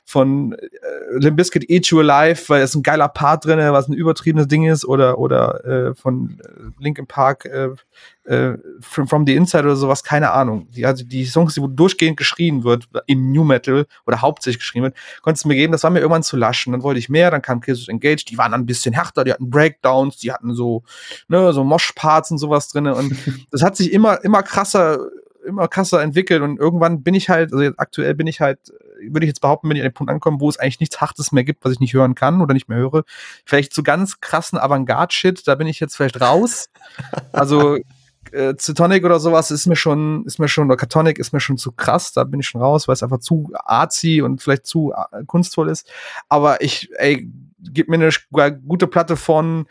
[0.09, 0.67] von äh,
[1.17, 4.63] Limp Bizkit Eat You Alive, weil es ein geiler Part drin, was ein übertriebenes Ding
[4.63, 7.71] ist, oder, oder äh, von äh, Linkin Park äh,
[8.23, 10.69] äh, from, from, the Inside oder sowas, keine Ahnung.
[10.71, 14.95] Die, also die Songs, die durchgehend geschrien wird, im New Metal oder hauptsächlich geschrien wird,
[15.21, 16.71] konntest du mir geben, das war mir irgendwann zu laschen.
[16.71, 19.33] Dann wollte ich mehr, dann kam Killswitch Engage, die waren dann ein bisschen härter, die
[19.33, 20.83] hatten Breakdowns, die hatten so,
[21.27, 22.87] ne, so Mosh-Parts und sowas drin.
[22.87, 23.13] Und
[23.51, 24.99] das hat sich immer, immer krasser
[25.45, 28.59] immer krasser entwickelt und irgendwann bin ich halt, also aktuell bin ich halt,
[29.09, 31.31] würde ich jetzt behaupten, bin ich an den Punkt angekommen, wo es eigentlich nichts Hartes
[31.31, 33.03] mehr gibt, was ich nicht hören kann oder nicht mehr höre.
[33.45, 36.69] Vielleicht zu ganz krassen Avantgarde-Shit, da bin ich jetzt vielleicht raus.
[37.31, 37.77] Also
[38.31, 41.57] äh, Zytonic oder sowas ist mir schon, ist mir schon, oder Catonic ist mir schon
[41.57, 44.93] zu krass, da bin ich schon raus, weil es einfach zu arzi und vielleicht zu
[44.93, 45.89] äh, kunstvoll ist.
[46.29, 47.29] Aber ich, ey,
[47.59, 49.67] gib mir eine gute Platte von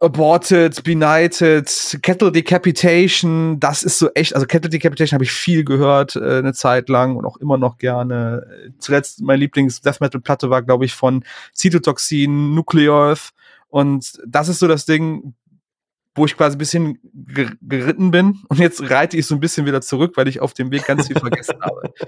[0.00, 6.14] Aborted, Benighted, Kettle Decapitation, das ist so echt, also Kettle Decapitation habe ich viel gehört
[6.14, 8.46] äh, eine Zeit lang und auch immer noch gerne.
[8.78, 11.24] Zuletzt mein Lieblings-Death Metal-Platte war, glaube ich, von
[11.54, 13.30] Cytotoxin, Nuclear Earth.
[13.68, 15.34] Und das ist so das Ding,
[16.18, 16.98] wo ich quasi ein bisschen
[17.62, 20.70] geritten bin und jetzt reite ich so ein bisschen wieder zurück, weil ich auf dem
[20.70, 21.92] Weg ganz viel vergessen habe.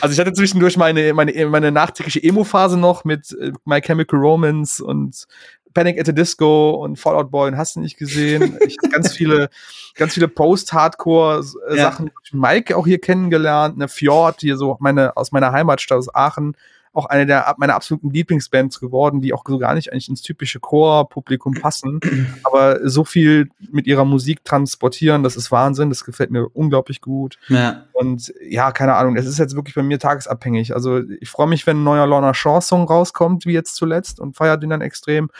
[0.00, 4.82] Also ich hatte zwischendurch meine, meine, meine nachträgliche Emo-Phase noch mit äh, My Chemical Romance
[4.82, 5.26] und
[5.72, 8.58] Panic at the Disco und Fallout Boy und hast du nicht gesehen.
[8.66, 9.50] Ich ganz viele,
[9.96, 12.06] ganz viele Post-Hardcore-Sachen.
[12.06, 12.12] Ja.
[12.32, 16.56] Mike auch hier kennengelernt, eine Fjord, hier so meine, aus meiner Heimatstadt aus Aachen
[16.92, 20.60] auch eine der meiner absoluten Lieblingsbands geworden, die auch so gar nicht eigentlich ins typische
[20.60, 22.00] Chor-Publikum passen,
[22.44, 27.38] aber so viel mit ihrer Musik transportieren, das ist Wahnsinn, das gefällt mir unglaublich gut.
[27.48, 27.84] Ja.
[27.92, 30.74] Und ja, keine Ahnung, es ist jetzt wirklich bei mir tagesabhängig.
[30.74, 34.62] Also ich freue mich, wenn ein neuer Lorna Shaw-Song rauskommt, wie jetzt zuletzt, und feiert
[34.62, 35.30] den dann extrem.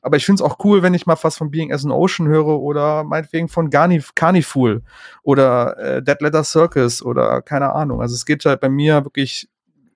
[0.00, 2.28] Aber ich finde es auch cool, wenn ich mal was von Being as an Ocean
[2.28, 4.82] höre oder meinetwegen von Garnif Carnifool
[5.22, 8.02] oder äh, Dead Letter Circus oder keine Ahnung.
[8.02, 9.48] Also es geht halt bei mir wirklich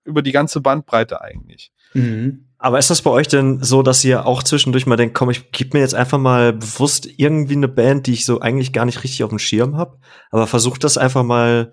[0.08, 1.72] über die ganze Bandbreite eigentlich.
[1.94, 2.46] Mhm.
[2.58, 5.52] Aber ist das bei euch denn so, dass ihr auch zwischendurch mal denkt, komm, ich
[5.52, 9.04] gebe mir jetzt einfach mal bewusst irgendwie eine Band, die ich so eigentlich gar nicht
[9.04, 9.98] richtig auf dem Schirm habe,
[10.30, 11.72] aber versucht das einfach mal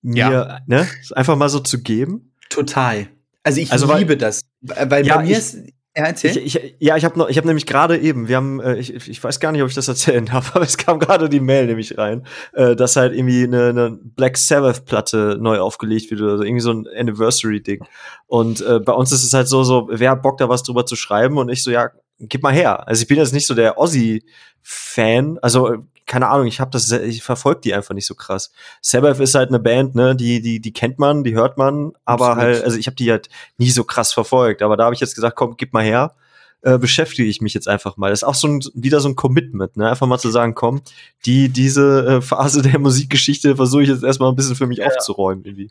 [0.00, 0.60] mir, ja.
[0.66, 2.32] ne, einfach mal so zu geben?
[2.48, 3.08] Total.
[3.42, 5.58] Also ich also, liebe weil, das, weil ja, bei mir ich, ist
[5.96, 6.36] ja, erzähl.
[6.36, 9.38] Ich, ich, ja, ich habe noch, nämlich gerade eben, wir haben, äh, ich, ich weiß
[9.38, 12.26] gar nicht, ob ich das erzählen darf, aber es kam gerade die Mail nämlich rein,
[12.52, 16.60] äh, dass halt irgendwie eine, eine Black Sabbath Platte neu aufgelegt wird oder so, irgendwie
[16.60, 17.84] so ein Anniversary Ding.
[18.26, 20.84] Und äh, bei uns ist es halt so, so, wer hat Bock da was drüber
[20.84, 21.38] zu schreiben?
[21.38, 22.88] Und ich so, ja, gib mal her.
[22.88, 24.24] Also ich bin jetzt nicht so der Ozzy
[24.62, 28.52] Fan, also keine Ahnung, ich habe das, ich verfolge die einfach nicht so krass.
[28.82, 32.30] Sabbath ist halt eine Band, ne, die, die, die kennt man, die hört man, aber
[32.30, 32.42] Absolut.
[32.42, 33.28] halt, also ich habe die halt
[33.58, 34.62] nie so krass verfolgt.
[34.62, 36.14] Aber da habe ich jetzt gesagt, komm, gib mal her,
[36.62, 38.10] äh, beschäftige ich mich jetzt einfach mal.
[38.10, 39.88] Das ist auch so ein, wieder so ein Commitment, ne?
[39.88, 40.82] Einfach mal zu sagen, komm,
[41.26, 44.86] die, diese äh, Phase der Musikgeschichte versuche ich jetzt erstmal ein bisschen für mich ja.
[44.86, 45.70] aufzuräumen, irgendwie.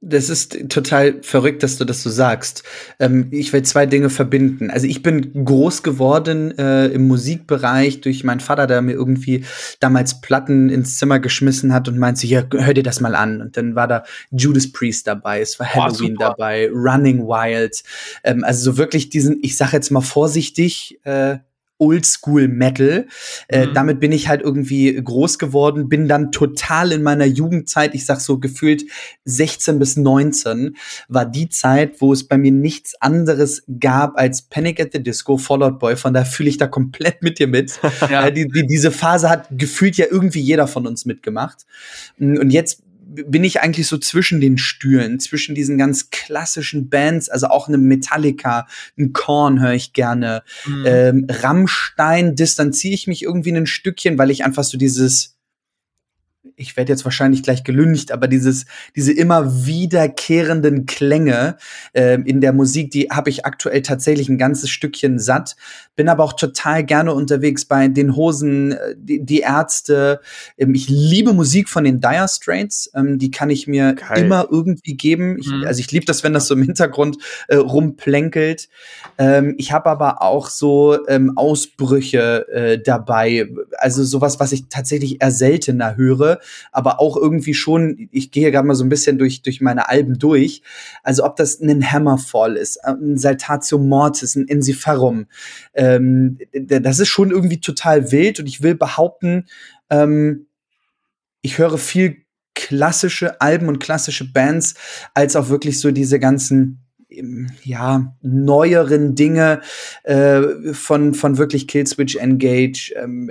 [0.00, 2.62] Das ist total verrückt, dass du das so sagst.
[3.00, 4.70] Ähm, ich will zwei Dinge verbinden.
[4.70, 9.44] Also ich bin groß geworden äh, im Musikbereich durch meinen Vater, der mir irgendwie
[9.80, 13.40] damals Platten ins Zimmer geschmissen hat und meinte, ja, hör dir das mal an.
[13.40, 17.82] Und dann war da Judas Priest dabei, es war Halloween oh, dabei, Running Wild.
[18.22, 21.38] Ähm, also so wirklich diesen, ich sag jetzt mal vorsichtig, äh,
[21.78, 23.06] Oldschool Metal.
[23.48, 23.74] Äh, mhm.
[23.74, 28.20] damit bin ich halt irgendwie groß geworden, bin dann total in meiner Jugendzeit, ich sag
[28.20, 28.84] so gefühlt
[29.24, 30.76] 16 bis 19,
[31.08, 35.36] war die Zeit, wo es bei mir nichts anderes gab als Panic at the Disco,
[35.36, 35.96] Fallout Boy.
[35.96, 37.78] Von da fühle ich da komplett mit dir mit.
[38.10, 38.26] ja.
[38.26, 41.66] äh, die, die, diese Phase hat gefühlt ja irgendwie jeder von uns mitgemacht.
[42.18, 42.82] Und jetzt
[43.26, 47.78] bin ich eigentlich so zwischen den Stühlen, zwischen diesen ganz klassischen Bands, also auch eine
[47.78, 48.66] Metallica,
[48.98, 50.42] ein Korn höre ich gerne.
[50.66, 50.84] Mhm.
[50.86, 55.37] Ähm, Rammstein distanziere ich mich irgendwie ein Stückchen, weil ich einfach so dieses
[56.58, 61.56] ich werde jetzt wahrscheinlich gleich gelüncht, aber dieses, diese immer wiederkehrenden Klänge
[61.92, 65.56] äh, in der Musik, die habe ich aktuell tatsächlich ein ganzes Stückchen satt.
[65.94, 70.20] Bin aber auch total gerne unterwegs bei den Hosen, äh, die, die Ärzte.
[70.56, 72.90] Ähm, ich liebe Musik von den Dire Straits.
[72.94, 74.24] Ähm, die kann ich mir Geil.
[74.24, 75.38] immer irgendwie geben.
[75.38, 75.64] Ich, mhm.
[75.64, 78.68] Also ich liebe das, wenn das so im Hintergrund äh, rumplänkelt.
[79.16, 83.48] Ähm, ich habe aber auch so ähm, Ausbrüche äh, dabei.
[83.76, 86.40] Also sowas, was ich tatsächlich eher seltener höre,
[86.70, 90.18] aber auch irgendwie schon, ich gehe gerade mal so ein bisschen durch, durch meine Alben
[90.18, 90.62] durch.
[91.02, 95.26] Also ob das ein Hammerfall ist, äh, ein Saltatio Mortis, ein Ensiferum,
[95.72, 99.46] äh, ähm, das ist schon irgendwie total wild und ich will behaupten,
[99.90, 100.46] ähm,
[101.42, 102.24] ich höre viel
[102.54, 104.74] klassische Alben und klassische Bands,
[105.14, 106.87] als auch wirklich so diese ganzen
[107.64, 109.62] ja, neueren Dinge
[110.02, 110.42] äh,
[110.72, 113.30] von, von wirklich Killswitch Engage, ähm,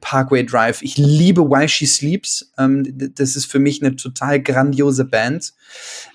[0.00, 0.82] Parkway Drive.
[0.82, 2.52] Ich liebe Why She Sleeps.
[2.58, 5.52] Ähm, das ist für mich eine total grandiose Band.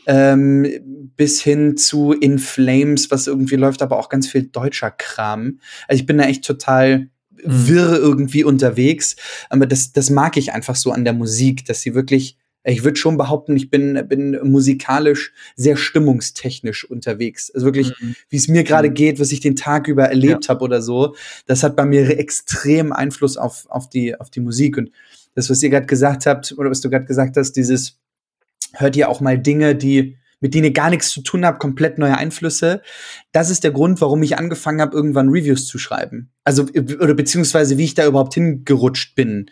[0.06, 5.60] Ähm, bis hin zu In Flames, was irgendwie läuft, aber auch ganz viel deutscher Kram.
[5.88, 7.10] Also ich bin da echt total
[7.44, 7.68] mhm.
[7.68, 9.18] wirr irgendwie unterwegs.
[9.50, 12.98] Aber das, das mag ich einfach so an der Musik, dass sie wirklich ich würde
[12.98, 17.52] schon behaupten, ich bin, bin musikalisch sehr stimmungstechnisch unterwegs.
[17.54, 18.16] Also wirklich, mhm.
[18.30, 18.94] wie es mir gerade mhm.
[18.94, 20.50] geht, was ich den Tag über erlebt ja.
[20.50, 24.78] habe oder so, das hat bei mir extrem Einfluss auf, auf, die, auf die Musik.
[24.78, 24.92] Und
[25.36, 28.00] das, was ihr gerade gesagt habt, oder was du gerade gesagt hast, dieses,
[28.74, 31.98] hört ihr auch mal Dinge, die mit denen ihr gar nichts zu tun habt, komplett
[31.98, 32.82] neue Einflüsse.
[33.32, 36.32] Das ist der Grund, warum ich angefangen habe, irgendwann Reviews zu schreiben.
[36.44, 36.66] Also,
[37.00, 39.50] oder beziehungsweise wie ich da überhaupt hingerutscht bin.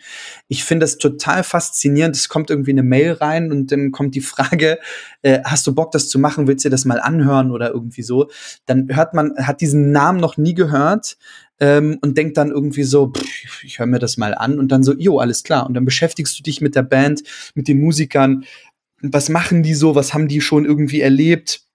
[0.48, 2.14] Ich finde das total faszinierend.
[2.14, 4.78] Es kommt irgendwie eine Mail rein und dann kommt die Frage,
[5.22, 6.46] äh, hast du Bock, das zu machen?
[6.46, 8.28] Willst du das mal anhören oder irgendwie so?
[8.66, 11.16] Dann hört man, hat diesen Namen noch nie gehört,
[11.62, 14.82] ähm, und denkt dann irgendwie so, pff, ich höre mir das mal an und dann
[14.82, 15.64] so, jo, alles klar.
[15.64, 17.22] Und dann beschäftigst du dich mit der Band,
[17.54, 18.44] mit den Musikern,
[19.02, 21.66] was machen die so, was haben die schon irgendwie erlebt?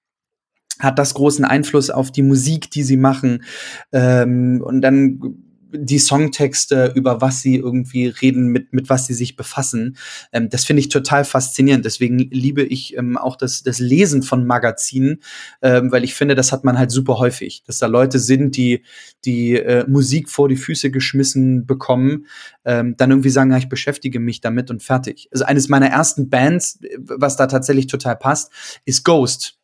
[0.79, 3.43] Hat das großen Einfluss auf die Musik, die sie machen?
[3.91, 9.35] Ähm, und dann die Songtexte, über was sie irgendwie reden, mit, mit was sie sich
[9.35, 9.97] befassen.
[10.31, 11.85] Ähm, das finde ich total faszinierend.
[11.85, 15.21] Deswegen liebe ich ähm, auch das, das Lesen von Magazinen,
[15.61, 18.83] ähm, weil ich finde, das hat man halt super häufig, dass da Leute sind, die
[19.25, 22.27] die äh, Musik vor die Füße geschmissen bekommen,
[22.65, 25.27] ähm, dann irgendwie sagen, ja, ich beschäftige mich damit und fertig.
[25.31, 28.51] Also eines meiner ersten Bands, was da tatsächlich total passt,
[28.85, 29.57] ist Ghost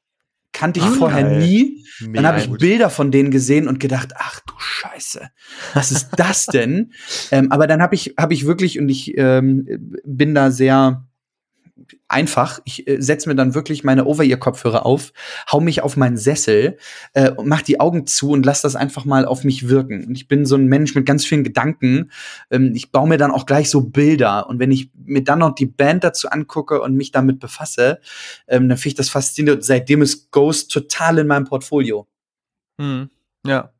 [0.54, 1.40] kannte ich ach, vorher geil.
[1.40, 1.86] nie.
[2.00, 2.60] Mega dann habe ich gut.
[2.60, 5.30] Bilder von denen gesehen und gedacht, ach du Scheiße,
[5.74, 6.94] was ist das denn?
[7.32, 9.68] ähm, aber dann habe ich, hab ich wirklich, und ich ähm,
[10.06, 11.08] bin da sehr
[12.08, 12.60] einfach.
[12.66, 15.12] Ich äh, setze mir dann wirklich meine Over-Ear-Kopfhörer auf,
[15.52, 16.78] hau mich auf meinen Sessel,
[17.14, 20.06] äh, mach die Augen zu und lass das einfach mal auf mich wirken.
[20.06, 22.12] Und ich bin so ein Mensch mit ganz vielen Gedanken.
[22.52, 24.48] Ähm, ich baue mir dann auch gleich so Bilder.
[24.48, 28.00] Und wenn ich mir dann noch die Band dazu angucke und mich damit befasse,
[28.48, 29.64] ähm, dann finde ich das faszinierend.
[29.64, 32.08] Seitdem ist Ghost total in meinem Portfolio.
[32.80, 33.10] Hm,
[33.46, 33.72] ja.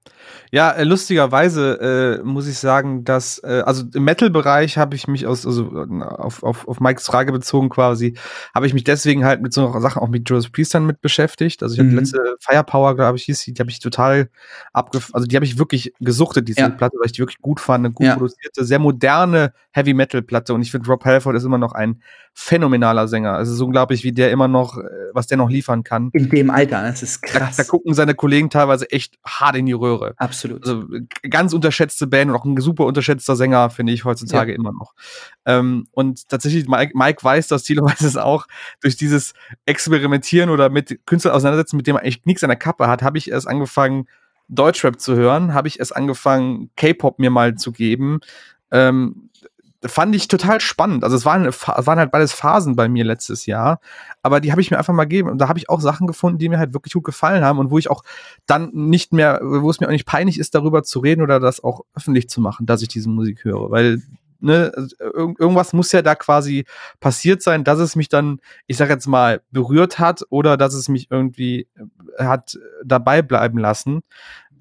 [0.52, 5.26] Ja, äh, lustigerweise äh, muss ich sagen, dass, äh, also im Metal-Bereich habe ich mich
[5.26, 5.72] aus, also
[6.02, 8.16] auf, auf, auf Mikes Frage bezogen quasi,
[8.54, 11.64] habe ich mich deswegen halt mit so Sachen auch mit Judas Priest dann mit beschäftigt.
[11.64, 12.02] Also ich habe die mhm.
[12.02, 14.30] letzte Firepower, glaube ich, hieß die, die habe ich total
[14.74, 16.70] abgef, also die habe ich wirklich gesuchtet, diese ja.
[16.70, 18.14] Platte, weil ich die wirklich gut fand, eine gut ja.
[18.14, 22.02] produzierte, sehr moderne Heavy-Metal-Platte und ich finde, Rob Halford ist immer noch ein
[22.34, 23.40] phänomenaler Sänger.
[23.40, 26.10] Es ist unglaublich, wie der immer noch, äh, was der noch liefern kann.
[26.14, 27.58] In dem Alter, das ist krass.
[27.58, 30.13] Da, da gucken seine Kollegen teilweise echt hart in die Röhre.
[30.18, 30.64] Absolut.
[30.64, 30.86] Also
[31.30, 34.58] ganz unterschätzte Band und auch ein super unterschätzter Sänger, finde ich heutzutage ja.
[34.58, 34.94] immer noch.
[35.46, 38.48] Ähm, und tatsächlich, Mike, Mike weiß das, Thilo weiß es auch,
[38.82, 39.34] durch dieses
[39.66, 43.18] Experimentieren oder mit Künstlern auseinandersetzen, mit dem man echt nichts an der Kappe hat, habe
[43.18, 44.08] ich erst angefangen,
[44.50, 48.20] Deutschrap zu hören, habe ich erst angefangen, K-Pop mir mal zu geben.
[48.72, 49.30] Ähm,
[49.86, 51.04] fand ich total spannend.
[51.04, 53.80] Also es waren, waren halt beides Phasen bei mir letztes Jahr,
[54.22, 56.40] aber die habe ich mir einfach mal gegeben und da habe ich auch Sachen gefunden,
[56.40, 58.04] die mir halt wirklich gut gefallen haben und wo ich auch
[58.46, 61.64] dann nicht mehr, wo es mir auch nicht peinlich ist, darüber zu reden oder das
[61.64, 64.02] auch öffentlich zu machen, dass ich diese Musik höre, weil
[64.44, 66.66] ne, irgendwas muss ja da quasi
[67.00, 70.90] passiert sein, dass es mich dann, ich sag jetzt mal, berührt hat oder dass es
[70.90, 71.68] mich irgendwie
[72.18, 74.02] äh, hat dabei bleiben lassen.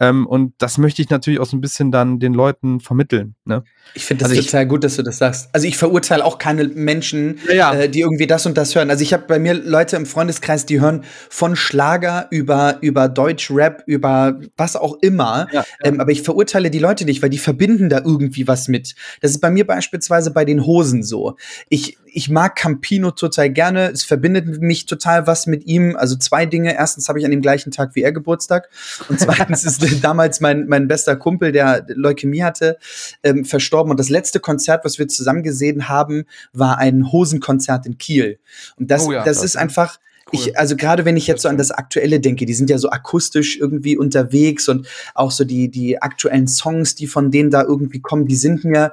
[0.00, 3.34] Ähm, und das möchte ich natürlich auch so ein bisschen dann den Leuten vermitteln.
[3.44, 3.62] Ne?
[3.94, 5.48] Ich finde das also total gut, dass du das sagst.
[5.52, 7.74] Also ich verurteile auch keine Menschen, ja, ja.
[7.74, 8.90] Äh, die irgendwie das und das hören.
[8.90, 13.82] Also ich habe bei mir Leute im Freundeskreis, die hören von Schlager über, über Deutsch-Rap,
[13.86, 15.48] über was auch immer.
[15.52, 18.94] Ja, ähm, aber ich verurteile die Leute nicht, weil die verbinden da irgendwie was mit.
[19.20, 21.36] Das ist bei mir beispielsweise bei den Hosen so.
[21.68, 23.90] Ich, ich mag Campino total gerne.
[23.90, 25.96] Es verbindet mich total was mit ihm.
[25.96, 26.74] Also zwei Dinge.
[26.74, 28.68] Erstens habe ich an dem gleichen Tag wie er Geburtstag.
[29.08, 32.78] Und zweitens ist damals mein, mein bester Kumpel, der Leukämie hatte,
[33.22, 33.90] ähm, verstorben.
[33.90, 38.38] Und das letzte Konzert, was wir zusammen gesehen haben, war ein Hosenkonzert in Kiel.
[38.76, 39.98] Und das, oh ja, das, das ist einfach.
[40.26, 40.38] Cool.
[40.38, 42.90] Ich, also gerade wenn ich jetzt so an das Aktuelle denke, die sind ja so
[42.90, 48.00] akustisch irgendwie unterwegs und auch so die, die aktuellen Songs, die von denen da irgendwie
[48.00, 48.92] kommen, die sind mir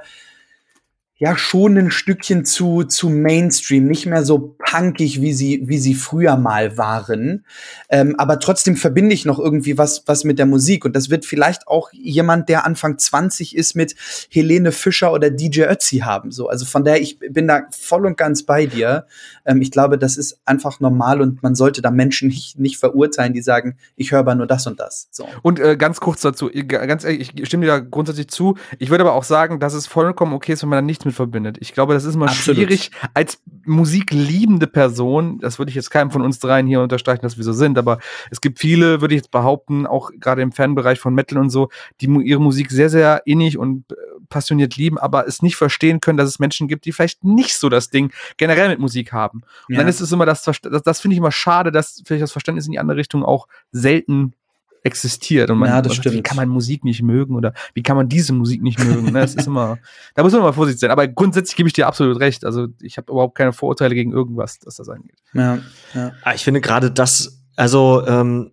[1.19, 5.93] ja schon ein Stückchen zu, zu Mainstream, nicht mehr so punkig, wie sie, wie sie
[5.93, 7.45] früher mal waren.
[7.89, 10.85] Ähm, aber trotzdem verbinde ich noch irgendwie was, was mit der Musik.
[10.85, 13.95] Und das wird vielleicht auch jemand, der Anfang 20 ist, mit
[14.29, 16.31] Helene Fischer oder DJ Ötzi haben.
[16.31, 19.05] So, also von der ich bin da voll und ganz bei dir.
[19.45, 23.33] Ähm, ich glaube, das ist einfach normal und man sollte da Menschen nicht, nicht verurteilen,
[23.33, 25.09] die sagen, ich höre aber nur das und das.
[25.11, 25.27] So.
[25.41, 28.55] Und äh, ganz kurz dazu, ganz ehrlich, ich stimme dir da grundsätzlich zu.
[28.77, 31.15] Ich würde aber auch sagen, dass es vollkommen okay ist, wenn man dann nichts mit
[31.15, 31.57] verbindet.
[31.59, 32.57] Ich glaube, das ist immer Absolut.
[32.57, 37.37] schwierig als musikliebende Person, das würde ich jetzt keinem von uns dreien hier unterstreichen, dass
[37.37, 37.99] wir so sind, aber
[38.31, 41.69] es gibt viele, würde ich jetzt behaupten, auch gerade im Fanbereich von Metal und so,
[42.01, 43.95] die ihre Musik sehr, sehr innig und äh,
[44.29, 47.69] passioniert lieben, aber es nicht verstehen können, dass es Menschen gibt, die vielleicht nicht so
[47.69, 49.41] das Ding generell mit Musik haben.
[49.67, 52.31] Und dann ist es immer das, das, das finde ich immer schade, dass vielleicht das
[52.31, 54.33] Verständnis in die andere Richtung auch selten
[54.83, 55.49] existiert.
[55.49, 56.23] Und man, Ja, das sagt, wie stimmt.
[56.23, 59.11] kann man Musik nicht mögen oder wie kann man diese Musik nicht mögen?
[59.11, 59.21] Ne?
[59.21, 59.77] Es ist immer,
[60.15, 60.91] da muss man mal vorsichtig sein.
[60.91, 62.45] Aber grundsätzlich gebe ich dir absolut recht.
[62.45, 65.17] Also ich habe überhaupt keine Vorurteile gegen irgendwas, was das angeht.
[65.33, 65.59] Ja,
[65.93, 66.11] ja.
[66.23, 68.51] Ah, Ich finde gerade das, also ähm,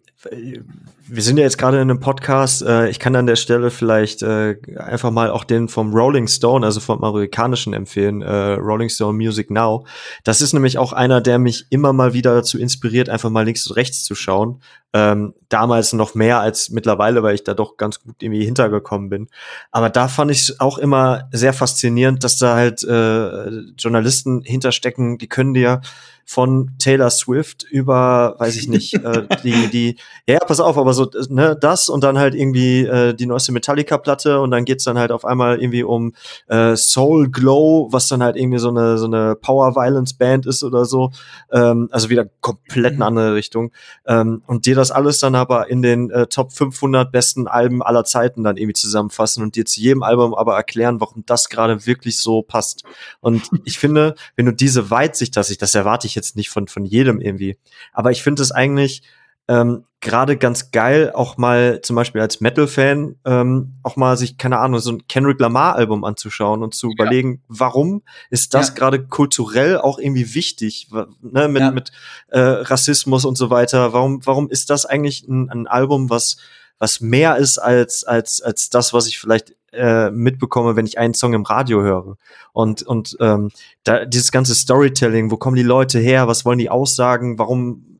[1.09, 2.62] wir sind ja jetzt gerade in einem Podcast.
[2.62, 6.66] Äh, ich kann an der Stelle vielleicht äh, einfach mal auch den vom Rolling Stone,
[6.66, 9.86] also vom amerikanischen empfehlen, äh, Rolling Stone Music Now.
[10.24, 13.66] Das ist nämlich auch einer, der mich immer mal wieder dazu inspiriert, einfach mal links
[13.66, 14.61] und rechts zu schauen.
[14.92, 19.28] Ähm, damals noch mehr als mittlerweile, weil ich da doch ganz gut irgendwie hintergekommen bin.
[19.70, 23.48] Aber da fand ich es auch immer sehr faszinierend, dass da halt äh,
[23.78, 25.82] Journalisten hinterstecken, die können dir
[26.28, 29.96] von Taylor Swift über, weiß ich nicht, äh, die, die,
[30.28, 34.40] ja, pass auf, aber so, ne, das und dann halt irgendwie äh, die neueste Metallica-Platte
[34.40, 36.14] und dann geht's dann halt auf einmal irgendwie um
[36.49, 41.11] äh, Soul Glow, was dann halt irgendwie so eine, so eine Power-Violence-Band ist oder so.
[41.53, 43.72] Ähm, also wieder komplett eine andere Richtung.
[44.07, 48.05] Ähm, und dir das alles dann aber in den äh, Top 500 besten Alben aller
[48.05, 52.18] Zeiten dann irgendwie zusammenfassen und dir zu jedem Album aber erklären, warum das gerade wirklich
[52.18, 52.84] so passt.
[53.20, 56.68] Und ich finde, wenn du diese Weitsicht hast, ich, das erwarte ich jetzt nicht von,
[56.68, 57.59] von jedem irgendwie,
[57.92, 59.03] aber ich finde es eigentlich
[59.49, 64.59] ähm, gerade ganz geil, auch mal zum Beispiel als Metal-Fan ähm, auch mal sich, keine
[64.59, 68.74] Ahnung, so ein Kendrick Lamar-Album anzuschauen und zu überlegen, warum ist das Ja.
[68.74, 70.88] gerade kulturell auch irgendwie wichtig,
[71.22, 71.70] ne, mit, Ja.
[71.70, 71.92] mit
[72.28, 73.92] äh, Rassismus und so weiter.
[73.92, 76.36] Warum, warum ist das eigentlich ein, ein Album, was,
[76.78, 81.14] was mehr ist als, als, als das, was ich vielleicht äh, mitbekomme, wenn ich einen
[81.14, 82.16] Song im Radio höre.
[82.53, 83.51] Und, und ähm,
[83.82, 87.95] da, dieses ganze Storytelling, wo kommen die Leute her, was wollen die aussagen, warum,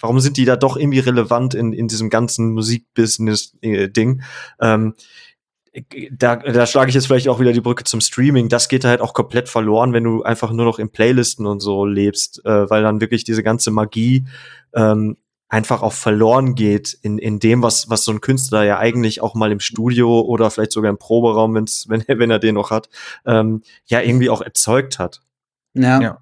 [0.00, 4.22] warum sind die da doch irgendwie relevant in, in diesem ganzen Musikbusiness-Ding?
[4.60, 4.94] Ähm,
[6.10, 8.48] da, da schlage ich jetzt vielleicht auch wieder die Brücke zum Streaming.
[8.48, 11.84] Das geht halt auch komplett verloren, wenn du einfach nur noch in Playlisten und so
[11.84, 14.26] lebst, äh, weil dann wirklich diese ganze Magie
[14.74, 15.16] ähm,
[15.50, 19.34] einfach auch verloren geht in, in dem, was, was so ein Künstler ja eigentlich auch
[19.34, 22.70] mal im Studio oder vielleicht sogar im Proberaum, wenn's, wenn, er- wenn er den noch
[22.70, 22.88] hat,
[23.24, 25.20] ähm, ja irgendwie auch erzeugt hat.
[25.74, 26.00] Ja.
[26.00, 26.18] Ja.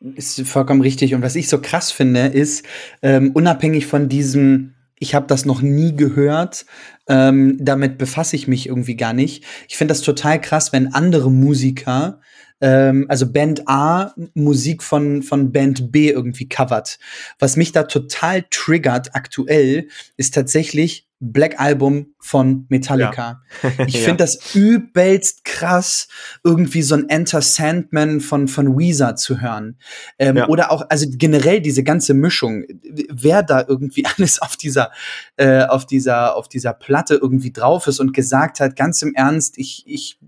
[0.00, 1.14] Ist vollkommen richtig.
[1.14, 2.64] Und was ich so krass finde, ist,
[3.02, 6.66] ähm, unabhängig von diesem, ich habe das noch nie gehört,
[7.08, 9.44] ähm, damit befasse ich mich irgendwie gar nicht.
[9.68, 12.20] Ich finde das total krass, wenn andere Musiker,
[12.60, 17.00] ähm, also Band A, Musik von, von Band B irgendwie covert.
[17.40, 23.42] Was mich da total triggert aktuell, ist tatsächlich Black Album von Metallica.
[23.86, 24.00] Ich Ja.
[24.02, 26.06] finde das übelst krass,
[26.44, 29.78] irgendwie so ein Enter Sandman von, von Weezer zu hören.
[30.18, 30.48] Ähm, Ja.
[30.48, 32.64] Oder auch, also generell diese ganze Mischung,
[33.10, 34.92] wer da irgendwie alles auf dieser,
[35.36, 39.58] äh, auf dieser, auf dieser Platte irgendwie drauf ist und gesagt hat, ganz im Ernst,
[39.58, 40.18] ich, ich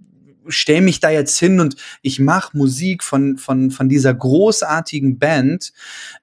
[0.49, 5.73] stell mich da jetzt hin und ich mache Musik von, von, von dieser großartigen Band.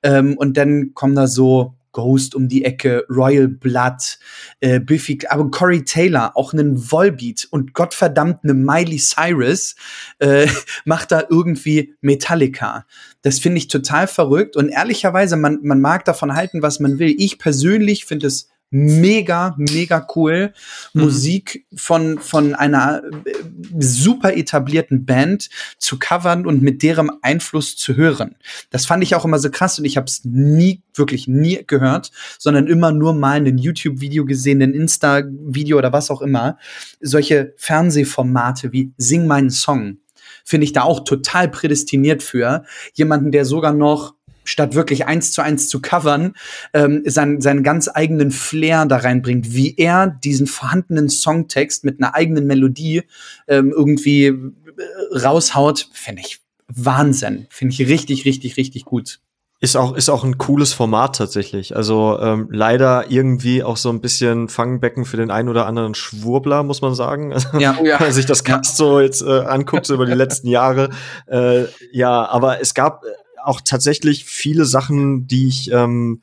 [0.04, 4.20] Ähm, und dann kommen da so Ghost um die Ecke, Royal Blood,
[4.60, 9.76] äh, Biffy, aber Corey Taylor, auch einen Volbeat und Gottverdammt eine Miley Cyrus
[10.20, 10.46] äh,
[10.86, 12.86] macht da irgendwie Metallica.
[13.24, 17.16] Das finde ich total verrückt und ehrlicherweise, man, man mag davon halten, was man will.
[17.18, 20.54] Ich persönlich finde es mega, mega cool,
[20.94, 21.02] Mhm.
[21.02, 23.34] Musik von, von einer äh,
[23.80, 28.36] super etablierten Band zu covern und mit deren Einfluss zu hören.
[28.70, 32.12] Das fand ich auch immer so krass und ich habe es nie, wirklich nie gehört,
[32.40, 36.58] sondern immer nur mal ein YouTube-Video gesehen, ein Insta-Video oder was auch immer.
[37.00, 39.98] Solche Fernsehformate wie Sing meinen Song
[40.44, 42.64] finde ich da auch total prädestiniert für.
[42.94, 44.17] Jemanden, der sogar noch
[44.48, 46.34] statt wirklich eins zu eins zu covern,
[46.74, 52.16] ähm, seinen, seinen ganz eigenen Flair da reinbringt, wie er diesen vorhandenen Songtext mit einer
[52.16, 53.04] eigenen Melodie
[53.48, 57.48] ähm, irgendwie äh, raushaut, finde ich Wahnsinn.
[57.50, 59.20] Finde ich richtig, richtig, richtig gut.
[59.60, 61.76] Ist auch, ist auch ein cooles Format tatsächlich.
[61.76, 66.62] Also ähm, leider irgendwie auch so ein bisschen Fangbecken für den einen oder anderen Schwurbler,
[66.62, 67.34] muss man sagen.
[67.38, 68.00] Also, Ja, ja.
[68.00, 70.90] Wenn man sich das Cast so jetzt äh, anguckt, so über die letzten Jahre.
[71.26, 73.04] Äh, ja, aber es gab
[73.48, 76.22] auch tatsächlich viele Sachen, die ich, ähm,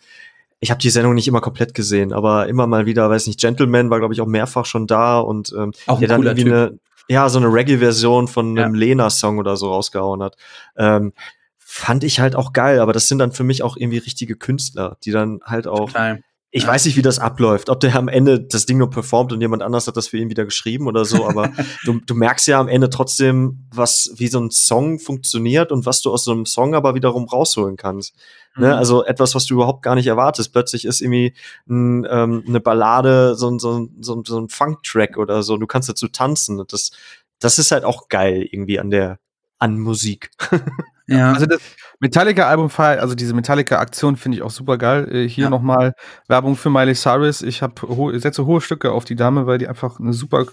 [0.60, 3.90] ich habe die Sendung nicht immer komplett gesehen, aber immer mal wieder, weiß nicht, Gentleman
[3.90, 6.52] war, glaube ich, auch mehrfach schon da und ähm, Auch der dann irgendwie Typ.
[6.52, 8.64] eine, ja, so eine Reggae-Version von Ja.
[8.64, 10.36] einem Lena-Song oder so rausgehauen hat.
[10.76, 11.12] Ähm,
[11.58, 14.96] fand ich halt auch geil, aber das sind dann für mich auch irgendwie richtige Künstler,
[15.04, 16.22] die dann halt auch Total.
[16.56, 16.68] Ich ja.
[16.68, 19.60] weiß nicht, wie das abläuft, ob der am Ende das Ding nur performt und jemand
[19.64, 21.50] anders hat das für ihn wieder geschrieben oder so, aber
[21.84, 26.00] du, du merkst ja am Ende trotzdem, was, wie so ein Song funktioniert und was
[26.00, 28.14] du aus so einem Song aber wiederum rausholen kannst.
[28.54, 28.66] Ne?
[28.66, 28.70] Mhm.
[28.70, 28.76] Ne?
[28.76, 30.52] Also etwas, was du überhaupt gar nicht erwartest.
[30.52, 31.34] Plötzlich ist irgendwie
[31.68, 35.56] ein, ähm, eine Ballade, so, so, so, so ein Funk-Track oder so.
[35.56, 36.62] Du kannst dazu tanzen.
[36.68, 36.92] Das,
[37.40, 39.18] das ist halt auch geil irgendwie an der,
[39.58, 40.30] an Musik.
[41.06, 41.32] Ja.
[41.32, 41.60] Also das
[42.00, 45.06] Metallica-Album, also diese Metallica-Aktion finde ich auch super geil.
[45.14, 45.50] Äh, hier ja.
[45.50, 45.94] nochmal
[46.28, 47.42] Werbung für Miley Cyrus.
[47.42, 50.46] Ich habe ho setze hohe Stücke auf die Dame, weil die einfach eine super,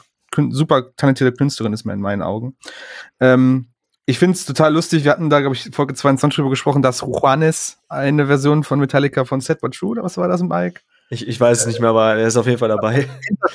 [0.50, 2.58] super talentierte Künstlerin ist, in meinen Augen.
[3.20, 3.68] Ähm,
[4.06, 5.06] ich finde es total lustig.
[5.06, 9.24] Wir hatten da, glaube ich, Folge 22 drüber gesprochen, dass Juanes eine Version von Metallica
[9.24, 10.82] von Set But True, oder was war das, Mike?
[11.14, 13.06] Ich, ich weiß es nicht mehr, aber er ist auf jeden Fall dabei.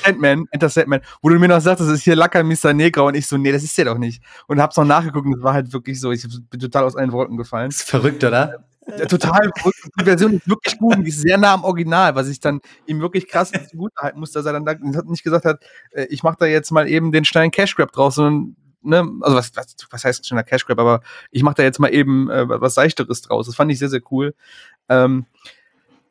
[0.04, 2.74] Enter Sandman, wo du mir noch sagst, das ist hier Lacker Mr.
[2.74, 4.22] Negra und ich so, nee, das ist der doch nicht.
[4.46, 7.12] Und hab's noch nachgeguckt und es war halt wirklich so, ich bin total aus allen
[7.12, 7.70] Worten gefallen.
[7.70, 8.66] Das ist verrückt, oder?
[8.86, 9.78] Ja, total verrückt.
[9.98, 12.60] Die Version ist wirklich gut und die ist sehr nah am Original, was ich dann
[12.84, 14.74] ihm wirklich krass gut halten muss, dass er dann da,
[15.06, 18.16] nicht gesagt hat, äh, ich mach da jetzt mal eben den Stein Cash Grab draus,
[18.16, 21.00] sondern Ne, also was, was, was heißt schneller Cash Grab, aber
[21.32, 23.46] ich mache da jetzt mal eben äh, was Seichteres draus.
[23.46, 24.32] Das fand ich sehr, sehr cool.
[24.88, 25.26] Ähm,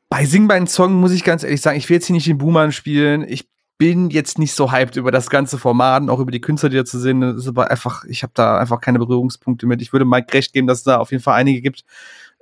[0.10, 2.72] bei Singbein Song muss ich ganz ehrlich sagen, ich will jetzt hier nicht den Boomer
[2.72, 3.26] spielen.
[3.28, 3.48] Ich
[3.78, 6.86] bin jetzt nicht so hyped über das ganze Format, auch über die Künstler, die da
[6.86, 7.22] zu sehen.
[7.22, 9.82] Das ist aber einfach, ich habe da einfach keine Berührungspunkte mit.
[9.82, 11.84] Ich würde Mike recht geben, dass es da auf jeden Fall einige gibt,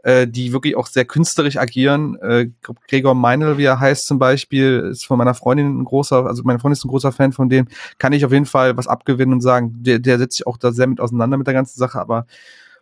[0.03, 2.17] äh, die wirklich auch sehr künstlerisch agieren.
[2.21, 2.49] Äh,
[2.87, 6.59] Gregor Meinl, wie er heißt zum Beispiel, ist von meiner Freundin ein großer, also meine
[6.59, 9.41] Freundin ist ein großer Fan von dem, kann ich auf jeden Fall was abgewinnen und
[9.41, 12.27] sagen, der, der setzt sich auch da sehr mit auseinander mit der ganzen Sache, aber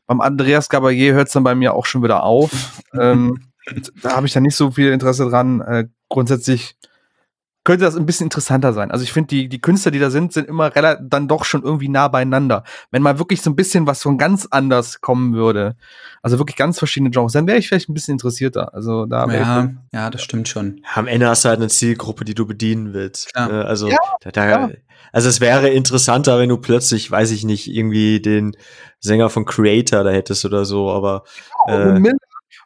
[0.07, 2.81] beim Andreas Gabalier hört es dann bei mir auch schon wieder auf.
[2.99, 3.50] ähm,
[4.01, 5.61] da habe ich dann nicht so viel Interesse dran.
[5.61, 6.75] Äh, grundsätzlich
[7.63, 8.89] könnte das ein bisschen interessanter sein.
[8.89, 11.89] Also ich finde, die, die Künstler, die da sind, sind immer dann doch schon irgendwie
[11.89, 12.63] nah beieinander.
[12.89, 15.75] Wenn mal wirklich so ein bisschen was von ganz anders kommen würde,
[16.23, 18.73] also wirklich ganz verschiedene Genres, dann wäre ich vielleicht ein bisschen interessierter.
[18.73, 20.81] Also da ja, ja, das stimmt schon.
[20.95, 23.31] Am Ende hast du halt eine Zielgruppe, die du bedienen willst.
[23.35, 23.47] Ja.
[23.47, 23.65] Ne?
[23.65, 24.69] Also ja, da, da,
[25.11, 28.55] also es wäre interessanter, wenn du plötzlich, weiß ich nicht, irgendwie den
[28.99, 31.23] Sänger von Creator da hättest oder so, aber
[31.67, 31.99] äh,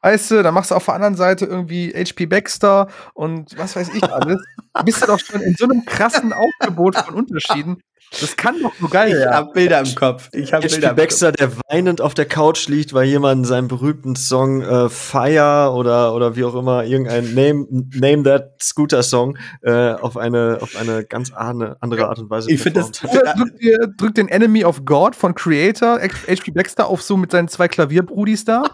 [0.05, 3.89] weißt du, dann machst du auf der anderen Seite irgendwie HP Baxter und was weiß
[3.95, 4.39] ich alles.
[4.85, 7.81] Bist du doch schon in so einem krassen Aufgebot von Unterschieden.
[8.21, 9.21] Das kann doch nur geil sein.
[9.21, 10.29] Ich hab Bilder im Kopf.
[10.31, 14.15] Ich hab HP Bilder Baxter, der weinend auf der Couch liegt, weil jemand seinen berühmten
[14.15, 19.93] Song äh, Fire oder, oder wie auch immer, irgendein Name, Name That Scooter Song äh,
[19.93, 22.91] auf, eine, auf eine ganz andere Art und Weise Ich finde das.
[22.91, 23.59] Drückt,
[23.99, 28.45] drückt den Enemy of God von Creator, HP Baxter, auf so mit seinen zwei Klavierbrudis
[28.45, 28.65] da.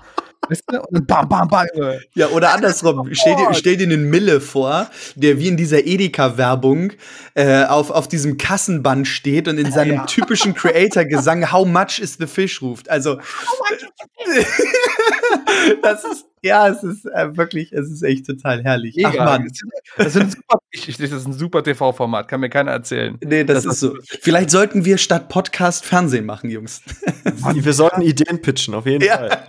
[0.49, 0.81] Weißt du?
[0.81, 1.67] Und bam, bam, bam.
[2.13, 3.09] Ja, oder andersrum.
[3.13, 6.93] Stell dir, stell dir einen Mille vor, der wie in dieser Edeka-Werbung
[7.35, 10.05] äh, auf, auf diesem Kassenband steht und in seinem ja.
[10.05, 12.89] typischen Creator-Gesang How much is the fish ruft.
[12.89, 13.19] Also,
[15.81, 18.95] das ist, ja, es ist äh, wirklich, es ist echt total herrlich.
[19.05, 19.47] Ach Mann.
[19.97, 23.17] Das, ist super, das ist ein super TV-Format, kann mir keiner erzählen.
[23.23, 23.95] Nee, das, das ist so.
[24.03, 26.81] Vielleicht sollten wir statt Podcast Fernsehen machen, Jungs.
[27.53, 29.17] wir sollten Ideen pitchen, auf jeden ja.
[29.17, 29.45] Fall.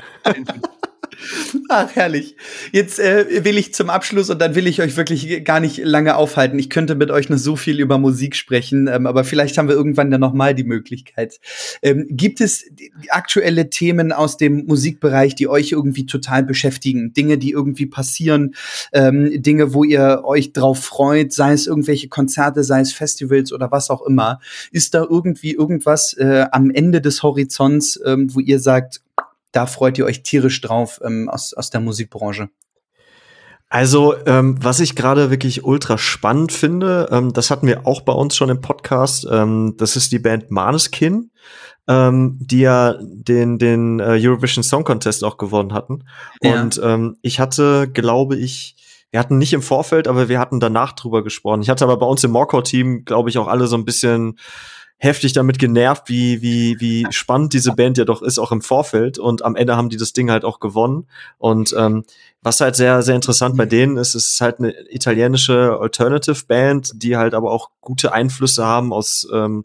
[1.69, 2.37] Ach, herrlich.
[2.73, 6.17] Jetzt äh, will ich zum Abschluss und dann will ich euch wirklich gar nicht lange
[6.17, 6.59] aufhalten.
[6.59, 9.75] Ich könnte mit euch noch so viel über Musik sprechen, ähm, aber vielleicht haben wir
[9.75, 11.41] irgendwann dann noch mal die Möglichkeit.
[11.83, 12.65] Ähm, gibt es
[13.09, 17.13] aktuelle Themen aus dem Musikbereich, die euch irgendwie total beschäftigen?
[17.13, 18.55] Dinge, die irgendwie passieren,
[18.93, 23.71] ähm, Dinge, wo ihr euch drauf freut, sei es irgendwelche Konzerte, sei es Festivals oder
[23.71, 24.41] was auch immer.
[24.71, 29.03] Ist da irgendwie irgendwas äh, am Ende des Horizonts, ähm, wo ihr sagt,
[29.53, 32.49] da freut ihr euch tierisch drauf ähm, aus, aus der Musikbranche?
[33.69, 38.13] Also, ähm, was ich gerade wirklich ultra spannend finde, ähm, das hatten wir auch bei
[38.13, 41.31] uns schon im Podcast, ähm, das ist die Band Maneskin,
[41.89, 46.05] ähm, die ja den, den äh, Eurovision Song Contest auch gewonnen hatten.
[46.43, 46.61] Ja.
[46.61, 48.77] Und ähm, ich hatte, glaube ich,
[49.11, 51.63] wir hatten nicht im Vorfeld, aber wir hatten danach drüber gesprochen.
[51.63, 54.39] Ich hatte aber bei uns im Morcor-Team, glaube ich, auch alle so ein bisschen
[55.03, 59.19] heftig damit genervt, wie, wie, wie spannend diese Band ja doch ist, auch im Vorfeld.
[59.19, 61.09] Und am Ende haben die das Ding halt auch gewonnen.
[61.39, 62.05] Und ähm,
[62.41, 67.17] was halt sehr, sehr interessant bei denen ist, ist halt eine italienische Alternative Band, die
[67.17, 69.65] halt aber auch gute Einflüsse haben aus ähm,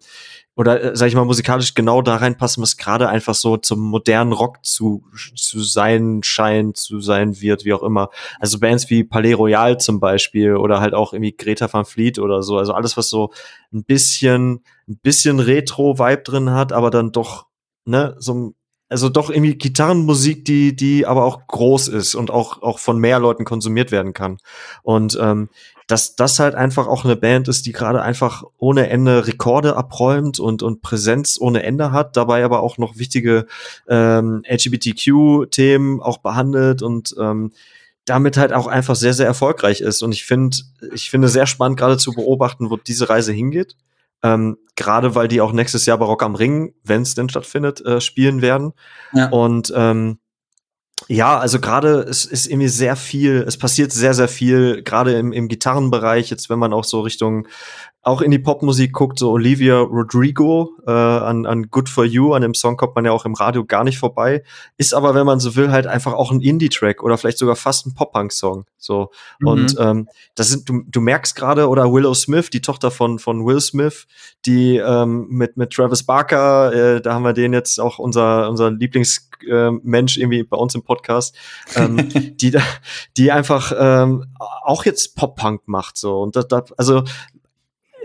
[0.58, 4.34] oder äh, sag ich mal musikalisch genau da reinpassen, was gerade einfach so zum modernen
[4.34, 5.04] Rock zu
[5.36, 8.10] zu sein scheint, zu sein wird, wie auch immer.
[8.40, 12.42] Also Bands wie Palais Royal zum Beispiel oder halt auch irgendwie Greta van Fleet oder
[12.42, 12.58] so.
[12.58, 13.32] Also alles, was so
[13.72, 17.46] ein bisschen ein bisschen Retro-Vibe drin hat, aber dann doch
[17.86, 18.54] ne so
[18.90, 23.20] also doch irgendwie Gitarrenmusik, die, die aber auch groß ist und auch, auch von mehr
[23.20, 24.38] Leuten konsumiert werden kann.
[24.84, 25.50] Und ähm,
[25.88, 30.40] dass das halt einfach auch eine Band ist, die gerade einfach ohne Ende Rekorde abräumt
[30.40, 33.48] und, und Präsenz ohne Ende hat, dabei aber auch noch wichtige
[33.88, 37.54] ähm, LGBTQ-Themen auch behandelt und ähm,
[38.04, 40.02] damit halt auch einfach sehr, sehr erfolgreich ist.
[40.02, 40.58] Und ich finde,
[40.94, 43.76] ich finde sehr spannend, gerade zu beobachten, wo diese Reise hingeht.
[44.24, 47.86] Ähm, gerade weil die auch nächstes Jahr bei Rock am Ring, wenn es denn stattfindet,
[47.86, 48.74] äh, spielen werden.
[49.14, 49.30] Ja.
[49.30, 50.20] Und ähm,
[51.08, 55.32] ja, also gerade es ist irgendwie sehr viel, es passiert sehr, sehr viel, gerade im,
[55.32, 57.48] im Gitarrenbereich, jetzt wenn man auch so Richtung
[58.08, 62.42] auch in die Popmusik guckt, so Olivia Rodrigo äh, an, an Good for You, an
[62.42, 64.44] dem Song kommt man ja auch im Radio gar nicht vorbei,
[64.78, 67.86] ist aber, wenn man so will, halt einfach auch ein Indie-Track oder vielleicht sogar fast
[67.86, 68.64] ein Pop-Punk-Song.
[68.78, 69.12] So.
[69.40, 69.48] Mhm.
[69.48, 73.46] Und ähm, das sind, du, du merkst gerade, oder Willow Smith, die Tochter von, von
[73.46, 74.08] Will Smith,
[74.46, 78.72] die ähm, mit, mit Travis Barker, äh, da haben wir den jetzt auch unser, unser
[78.72, 81.36] Lieblingsmensch äh, irgendwie bei uns im Podcast,
[81.76, 82.58] ähm, die,
[83.18, 85.98] die einfach ähm, auch jetzt Pop-Punk macht.
[85.98, 86.22] So.
[86.22, 87.04] Und das, das, also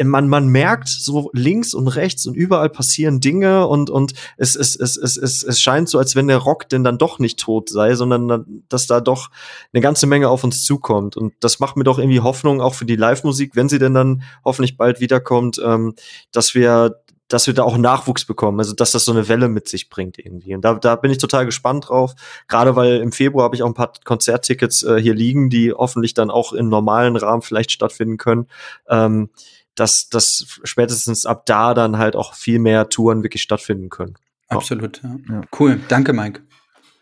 [0.02, 4.76] man, man merkt so links und rechts und überall passieren Dinge und, und es, es,
[4.76, 7.68] es, es, es, es scheint so, als wenn der Rock denn dann doch nicht tot
[7.68, 9.30] sei, sondern dass da doch
[9.72, 11.16] eine ganze Menge auf uns zukommt.
[11.16, 14.22] Und das macht mir doch irgendwie Hoffnung, auch für die Live-Musik, wenn sie denn dann
[14.44, 15.94] hoffentlich bald wiederkommt, ähm,
[16.32, 19.66] dass wir dass wir da auch Nachwuchs bekommen, also dass das so eine Welle mit
[19.68, 20.54] sich bringt irgendwie.
[20.54, 22.14] Und da, da bin ich total gespannt drauf.
[22.46, 26.12] Gerade weil im Februar habe ich auch ein paar Konzerttickets äh, hier liegen, die hoffentlich
[26.12, 28.48] dann auch im normalen Rahmen vielleicht stattfinden können.
[28.86, 29.30] Ähm,
[29.74, 34.14] dass, dass spätestens ab da dann halt auch viel mehr Touren wirklich stattfinden können.
[34.48, 35.16] Absolut, ja.
[35.28, 35.40] ja.
[35.58, 36.42] Cool, danke Mike.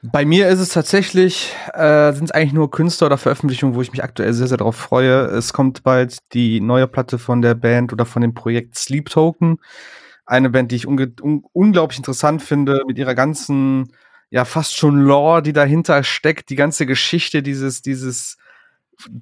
[0.03, 3.93] Bei mir ist es tatsächlich, äh, sind es eigentlich nur Künstler oder Veröffentlichungen, wo ich
[3.93, 5.27] mich aktuell sehr, sehr darauf freue.
[5.27, 9.59] Es kommt bald die neue Platte von der Band oder von dem Projekt Sleep Token.
[10.25, 13.93] Eine Band, die ich un unglaublich interessant finde, mit ihrer ganzen,
[14.31, 18.39] ja, fast schon Lore, die dahinter steckt, die ganze Geschichte dieses, dieses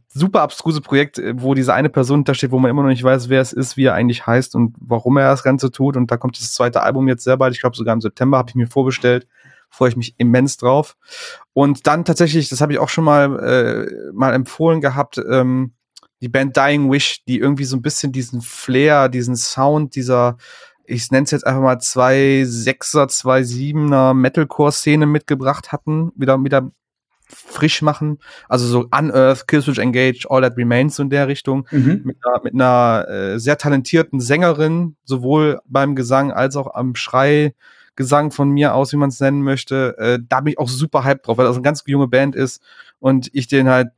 [0.09, 3.29] super abstruse Projekt, äh, wo diese eine Person hintersteht, wo man immer noch nicht weiß,
[3.29, 5.97] wer es ist, wie er eigentlich heißt und warum er das Ganze tut.
[5.97, 7.55] Und da kommt das zweite Album jetzt sehr bald.
[7.55, 9.26] Ich glaube, sogar im September habe ich mir vorbestellt.
[9.70, 10.97] Freue ich mich immens drauf.
[11.53, 15.72] Und dann tatsächlich, das habe ich auch schon mal, äh, mal empfohlen gehabt, ähm,
[16.20, 20.37] die Band Dying Wish, die irgendwie so ein bisschen diesen Flair, diesen Sound dieser,
[20.85, 26.70] ich nenne es jetzt einfach mal zwei Sechser, zwei Siebener Metalcore-Szene mitgebracht hatten, wieder, wieder
[27.29, 28.18] frisch machen.
[28.49, 31.66] Also so Unearth, Killswitch Engage, All That Remains so in der Richtung.
[31.70, 32.03] Mhm.
[32.05, 38.31] Mit einer, mit einer äh, sehr talentierten Sängerin, sowohl beim Gesang als auch am Schreigesang
[38.31, 39.97] von mir aus, wie man es nennen möchte.
[39.99, 42.62] Äh, da bin ich auch super hyped drauf, weil das eine ganz junge Band ist
[42.99, 43.91] und ich den halt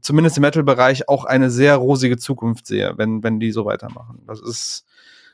[0.00, 4.22] zumindest im Metal-Bereich auch eine sehr rosige Zukunft sehe, wenn, wenn die so weitermachen.
[4.26, 4.86] Das ist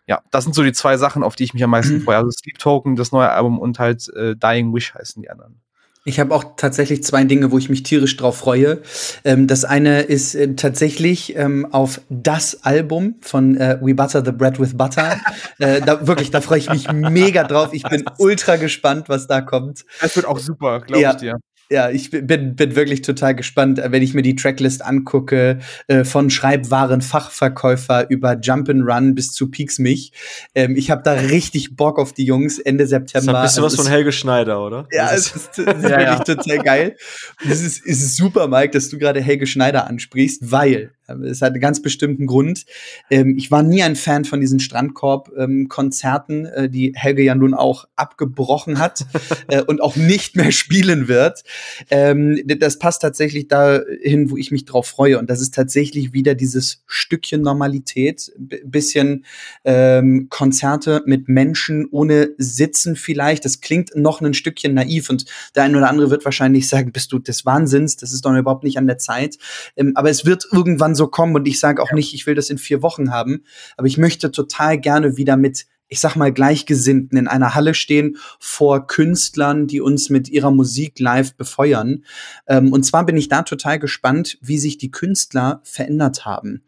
[0.06, 2.00] ja, das sind so die zwei Sachen, auf die ich mich am meisten mhm.
[2.04, 2.16] freue.
[2.16, 5.60] Also Sleep Token, das neue Album und halt äh, Dying Wish heißen die anderen.
[6.08, 8.80] Ich habe auch tatsächlich zwei Dinge, wo ich mich tierisch drauf freue.
[9.24, 14.32] Ähm, das eine ist äh, tatsächlich ähm, auf das Album von äh, We Butter the
[14.32, 15.20] Bread with Butter.
[15.58, 17.70] äh, da, wirklich, da freue ich mich mega drauf.
[17.72, 19.84] Ich bin ultra gespannt, was da kommt.
[20.00, 21.10] Es wird auch super, glaube ja.
[21.10, 21.36] ich dir.
[21.70, 26.04] Ja, ich bin, bin wirklich total gespannt, äh, wenn ich mir die Tracklist angucke, äh,
[26.04, 30.12] von Schreibwaren Fachverkäufer über Jump'n'Run bis zu Peaks mich.
[30.54, 33.32] Ähm, ich habe da richtig Bock auf die Jungs Ende September.
[33.32, 34.88] Das ist ein bisschen was von Helge Schneider, oder?
[34.90, 36.18] Ja, es ist, ist ja, wirklich ja.
[36.20, 36.96] total geil.
[37.44, 41.52] Es ist, es ist super, Mike, dass du gerade Helge Schneider ansprichst, weil es hat
[41.52, 42.66] einen ganz bestimmten Grund.
[43.10, 47.54] Ähm, ich war nie ein Fan von diesen Strandkorb-Konzerten, ähm, äh, die Helge ja nun
[47.54, 49.06] auch abgebrochen hat
[49.48, 51.42] äh, und auch nicht mehr spielen wird.
[51.90, 55.18] Ähm, das passt tatsächlich dahin, wo ich mich drauf freue.
[55.18, 59.24] Und das ist tatsächlich wieder dieses Stückchen Normalität, bisschen
[59.64, 63.44] ähm, Konzerte mit Menschen ohne Sitzen vielleicht.
[63.44, 67.12] Das klingt noch ein Stückchen naiv und der eine oder andere wird wahrscheinlich sagen, bist
[67.12, 69.38] du des Wahnsinns, das ist doch überhaupt nicht an der Zeit.
[69.76, 71.94] Ähm, aber es wird irgendwann so kommen und ich sage auch ja.
[71.94, 73.44] nicht, ich will das in vier Wochen haben,
[73.78, 78.16] aber ich möchte total gerne wieder mit ich sag mal, Gleichgesinnten in einer Halle stehen
[78.38, 82.04] vor Künstlern, die uns mit ihrer Musik live befeuern.
[82.46, 86.62] Ähm, und zwar bin ich da total gespannt, wie sich die Künstler verändert haben.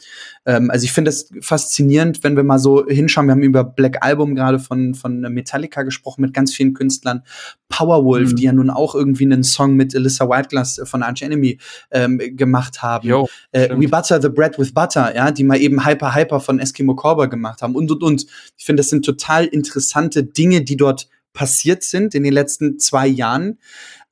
[0.47, 3.27] Ähm, also ich finde es faszinierend, wenn wir mal so hinschauen.
[3.27, 7.23] Wir haben über Black Album gerade von, von Metallica gesprochen mit ganz vielen Künstlern.
[7.71, 8.37] Powerwolf, mhm.
[8.37, 11.59] die ja nun auch irgendwie einen Song mit Alyssa Whiteglass von Arch Enemy
[11.91, 13.09] ähm, gemacht haben.
[13.09, 16.59] Jo, äh, We Butter the Bread with Butter, ja, die mal eben Hyper Hyper von
[16.59, 18.27] Eskimo Cowboy gemacht haben und und und.
[18.59, 23.07] Ich finde, das sind total interessante Dinge, die dort passiert sind in den letzten zwei
[23.07, 23.59] Jahren.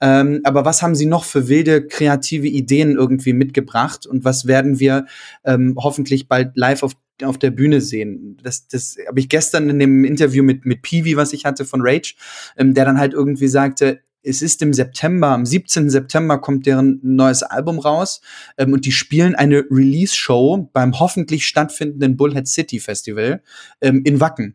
[0.01, 4.79] Ähm, aber was haben Sie noch für wilde kreative Ideen irgendwie mitgebracht und was werden
[4.79, 5.07] wir
[5.45, 6.95] ähm, hoffentlich bald live auf
[7.25, 8.37] auf der Bühne sehen.
[8.45, 11.81] Das, das habe ich gestern in dem Interview mit, mit Peewee, was ich hatte von
[11.83, 12.15] Rage,
[12.57, 15.91] ähm, der dann halt irgendwie sagte, es ist im September, am 17.
[15.91, 18.21] September kommt deren neues Album raus
[18.57, 23.43] ähm, und die spielen eine Release-Show beim hoffentlich stattfindenden Bullhead City Festival
[23.81, 24.55] ähm, in Wacken.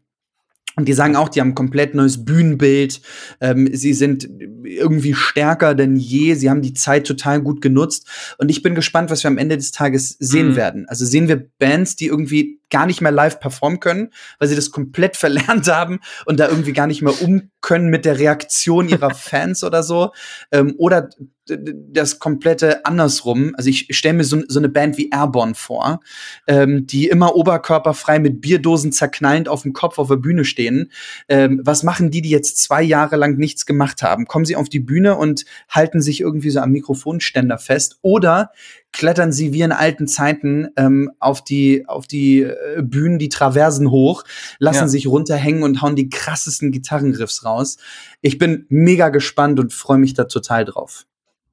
[0.75, 3.01] Und die sagen auch, die haben ein komplett neues Bühnenbild.
[3.41, 4.27] Ähm, sie sind
[4.63, 6.33] irgendwie stärker denn je.
[6.33, 8.07] Sie haben die Zeit total gut genutzt.
[8.37, 10.55] Und ich bin gespannt, was wir am Ende des Tages sehen mhm.
[10.55, 10.85] werden.
[10.87, 14.09] Also sehen wir Bands, die irgendwie gar nicht mehr live performen können,
[14.39, 18.03] weil sie das komplett verlernt haben und da irgendwie gar nicht mehr um können mit
[18.03, 20.11] der Reaktion ihrer Fans oder so.
[20.51, 21.09] Ähm, oder
[21.45, 23.53] das komplette andersrum.
[23.57, 25.99] Also ich stelle mir so, so, eine Band wie Airborne vor,
[26.47, 30.91] ähm, die immer oberkörperfrei mit Bierdosen zerknallend auf dem Kopf auf der Bühne stehen.
[31.27, 34.25] Ähm, was machen die, die jetzt zwei Jahre lang nichts gemacht haben?
[34.25, 37.97] Kommen sie auf die Bühne und halten sich irgendwie so am Mikrofonständer fest?
[38.01, 38.51] Oder
[38.93, 43.91] klettern sie wie in alten Zeiten ähm, auf die auf die äh, Bühnen die Traversen
[43.91, 44.23] hoch,
[44.59, 44.87] lassen ja.
[44.87, 47.77] sich runterhängen und hauen die krassesten Gitarrenriffs raus.
[48.21, 51.05] Ich bin mega gespannt und freue mich da total drauf.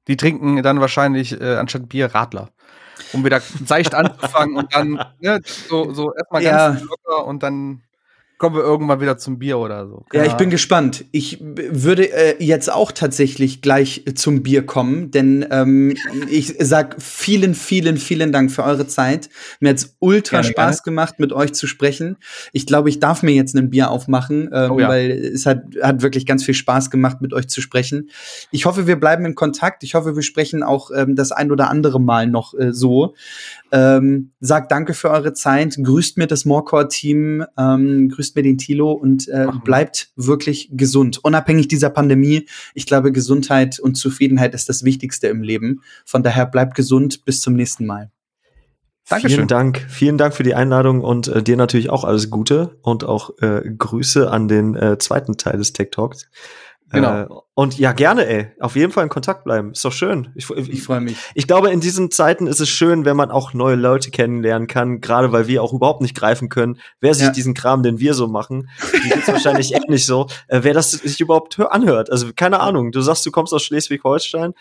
[0.07, 2.49] Die trinken dann wahrscheinlich äh, anstatt Bier Radler.
[3.13, 6.87] Um wieder seicht anzufangen und dann ne, so, so erstmal ganz ja.
[6.87, 7.81] locker und dann
[8.41, 10.03] kommen wir irgendwann wieder zum Bier oder so.
[10.09, 11.05] Keine ja, ich bin gespannt.
[11.11, 15.95] Ich würde äh, jetzt auch tatsächlich gleich zum Bier kommen, denn ähm,
[16.27, 19.29] ich sag vielen, vielen, vielen Dank für eure Zeit.
[19.59, 20.95] Mir hat's ultra gerne, Spaß gerne.
[20.95, 22.17] gemacht, mit euch zu sprechen.
[22.51, 24.89] Ich glaube, ich darf mir jetzt ein Bier aufmachen, ähm, oh ja.
[24.89, 28.09] weil es hat, hat wirklich ganz viel Spaß gemacht, mit euch zu sprechen.
[28.49, 29.83] Ich hoffe, wir bleiben in Kontakt.
[29.83, 33.13] Ich hoffe, wir sprechen auch ähm, das ein oder andere Mal noch äh, so.
[33.71, 38.91] Ähm, sagt danke für eure Zeit, grüßt mir das Morecore-Team, ähm, grüßt mir den Tilo
[38.91, 41.23] und äh, bleibt wirklich gesund.
[41.23, 45.81] Unabhängig dieser Pandemie, ich glaube, Gesundheit und Zufriedenheit ist das Wichtigste im Leben.
[46.05, 48.11] Von daher bleibt gesund, bis zum nächsten Mal.
[49.09, 49.37] Dankeschön.
[49.37, 53.03] Vielen Dank, vielen Dank für die Einladung und äh, dir natürlich auch alles Gute und
[53.03, 56.29] auch äh, Grüße an den äh, zweiten Teil des Tech Talks.
[56.91, 57.21] Genau.
[57.21, 58.51] Äh, und ja, gerne, ey.
[58.59, 59.71] Auf jeden Fall in Kontakt bleiben.
[59.71, 60.29] Ist doch schön.
[60.35, 61.17] Ich, ich, ich freue mich.
[61.35, 64.99] Ich glaube, in diesen Zeiten ist es schön, wenn man auch neue Leute kennenlernen kann,
[64.99, 67.31] gerade weil wir auch überhaupt nicht greifen können, wer sich ja.
[67.31, 68.69] diesen Kram, den wir so machen,
[69.03, 72.11] die gibt's wahrscheinlich ähnlich so, äh, wer das sich überhaupt anhört.
[72.11, 72.91] Also keine Ahnung.
[72.91, 74.53] Du sagst, du kommst aus Schleswig-Holstein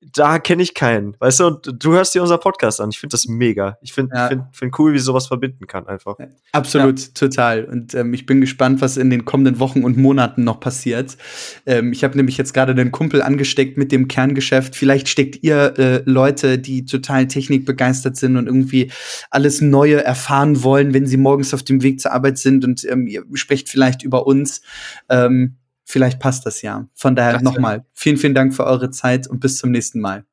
[0.00, 2.90] da kenne ich keinen, weißt du, und du hörst dir unser Podcast an.
[2.90, 3.78] Ich finde das mega.
[3.80, 4.28] Ich finde ja.
[4.28, 6.16] find, find cool, wie sowas verbinden kann einfach.
[6.52, 7.06] Absolut, ja.
[7.14, 7.64] total.
[7.64, 11.16] Und ähm, ich bin gespannt, was in den kommenden Wochen und Monaten noch passiert.
[11.64, 14.76] Ähm, ich habe nämlich jetzt gerade den Kumpel angesteckt mit dem Kerngeschäft.
[14.76, 18.92] Vielleicht steckt ihr äh, Leute, die total technikbegeistert sind und irgendwie
[19.30, 23.06] alles Neue erfahren wollen, wenn sie morgens auf dem Weg zur Arbeit sind und ähm,
[23.06, 24.60] ihr sprecht vielleicht über uns.
[25.08, 25.56] Ähm,
[25.88, 26.88] Vielleicht passt das ja.
[26.94, 30.24] Von daher nochmal vielen, vielen Dank für eure Zeit und bis zum nächsten Mal.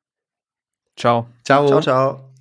[0.97, 1.28] Ciao.
[1.43, 1.68] Ciao.
[1.80, 2.34] Ciao, ciao.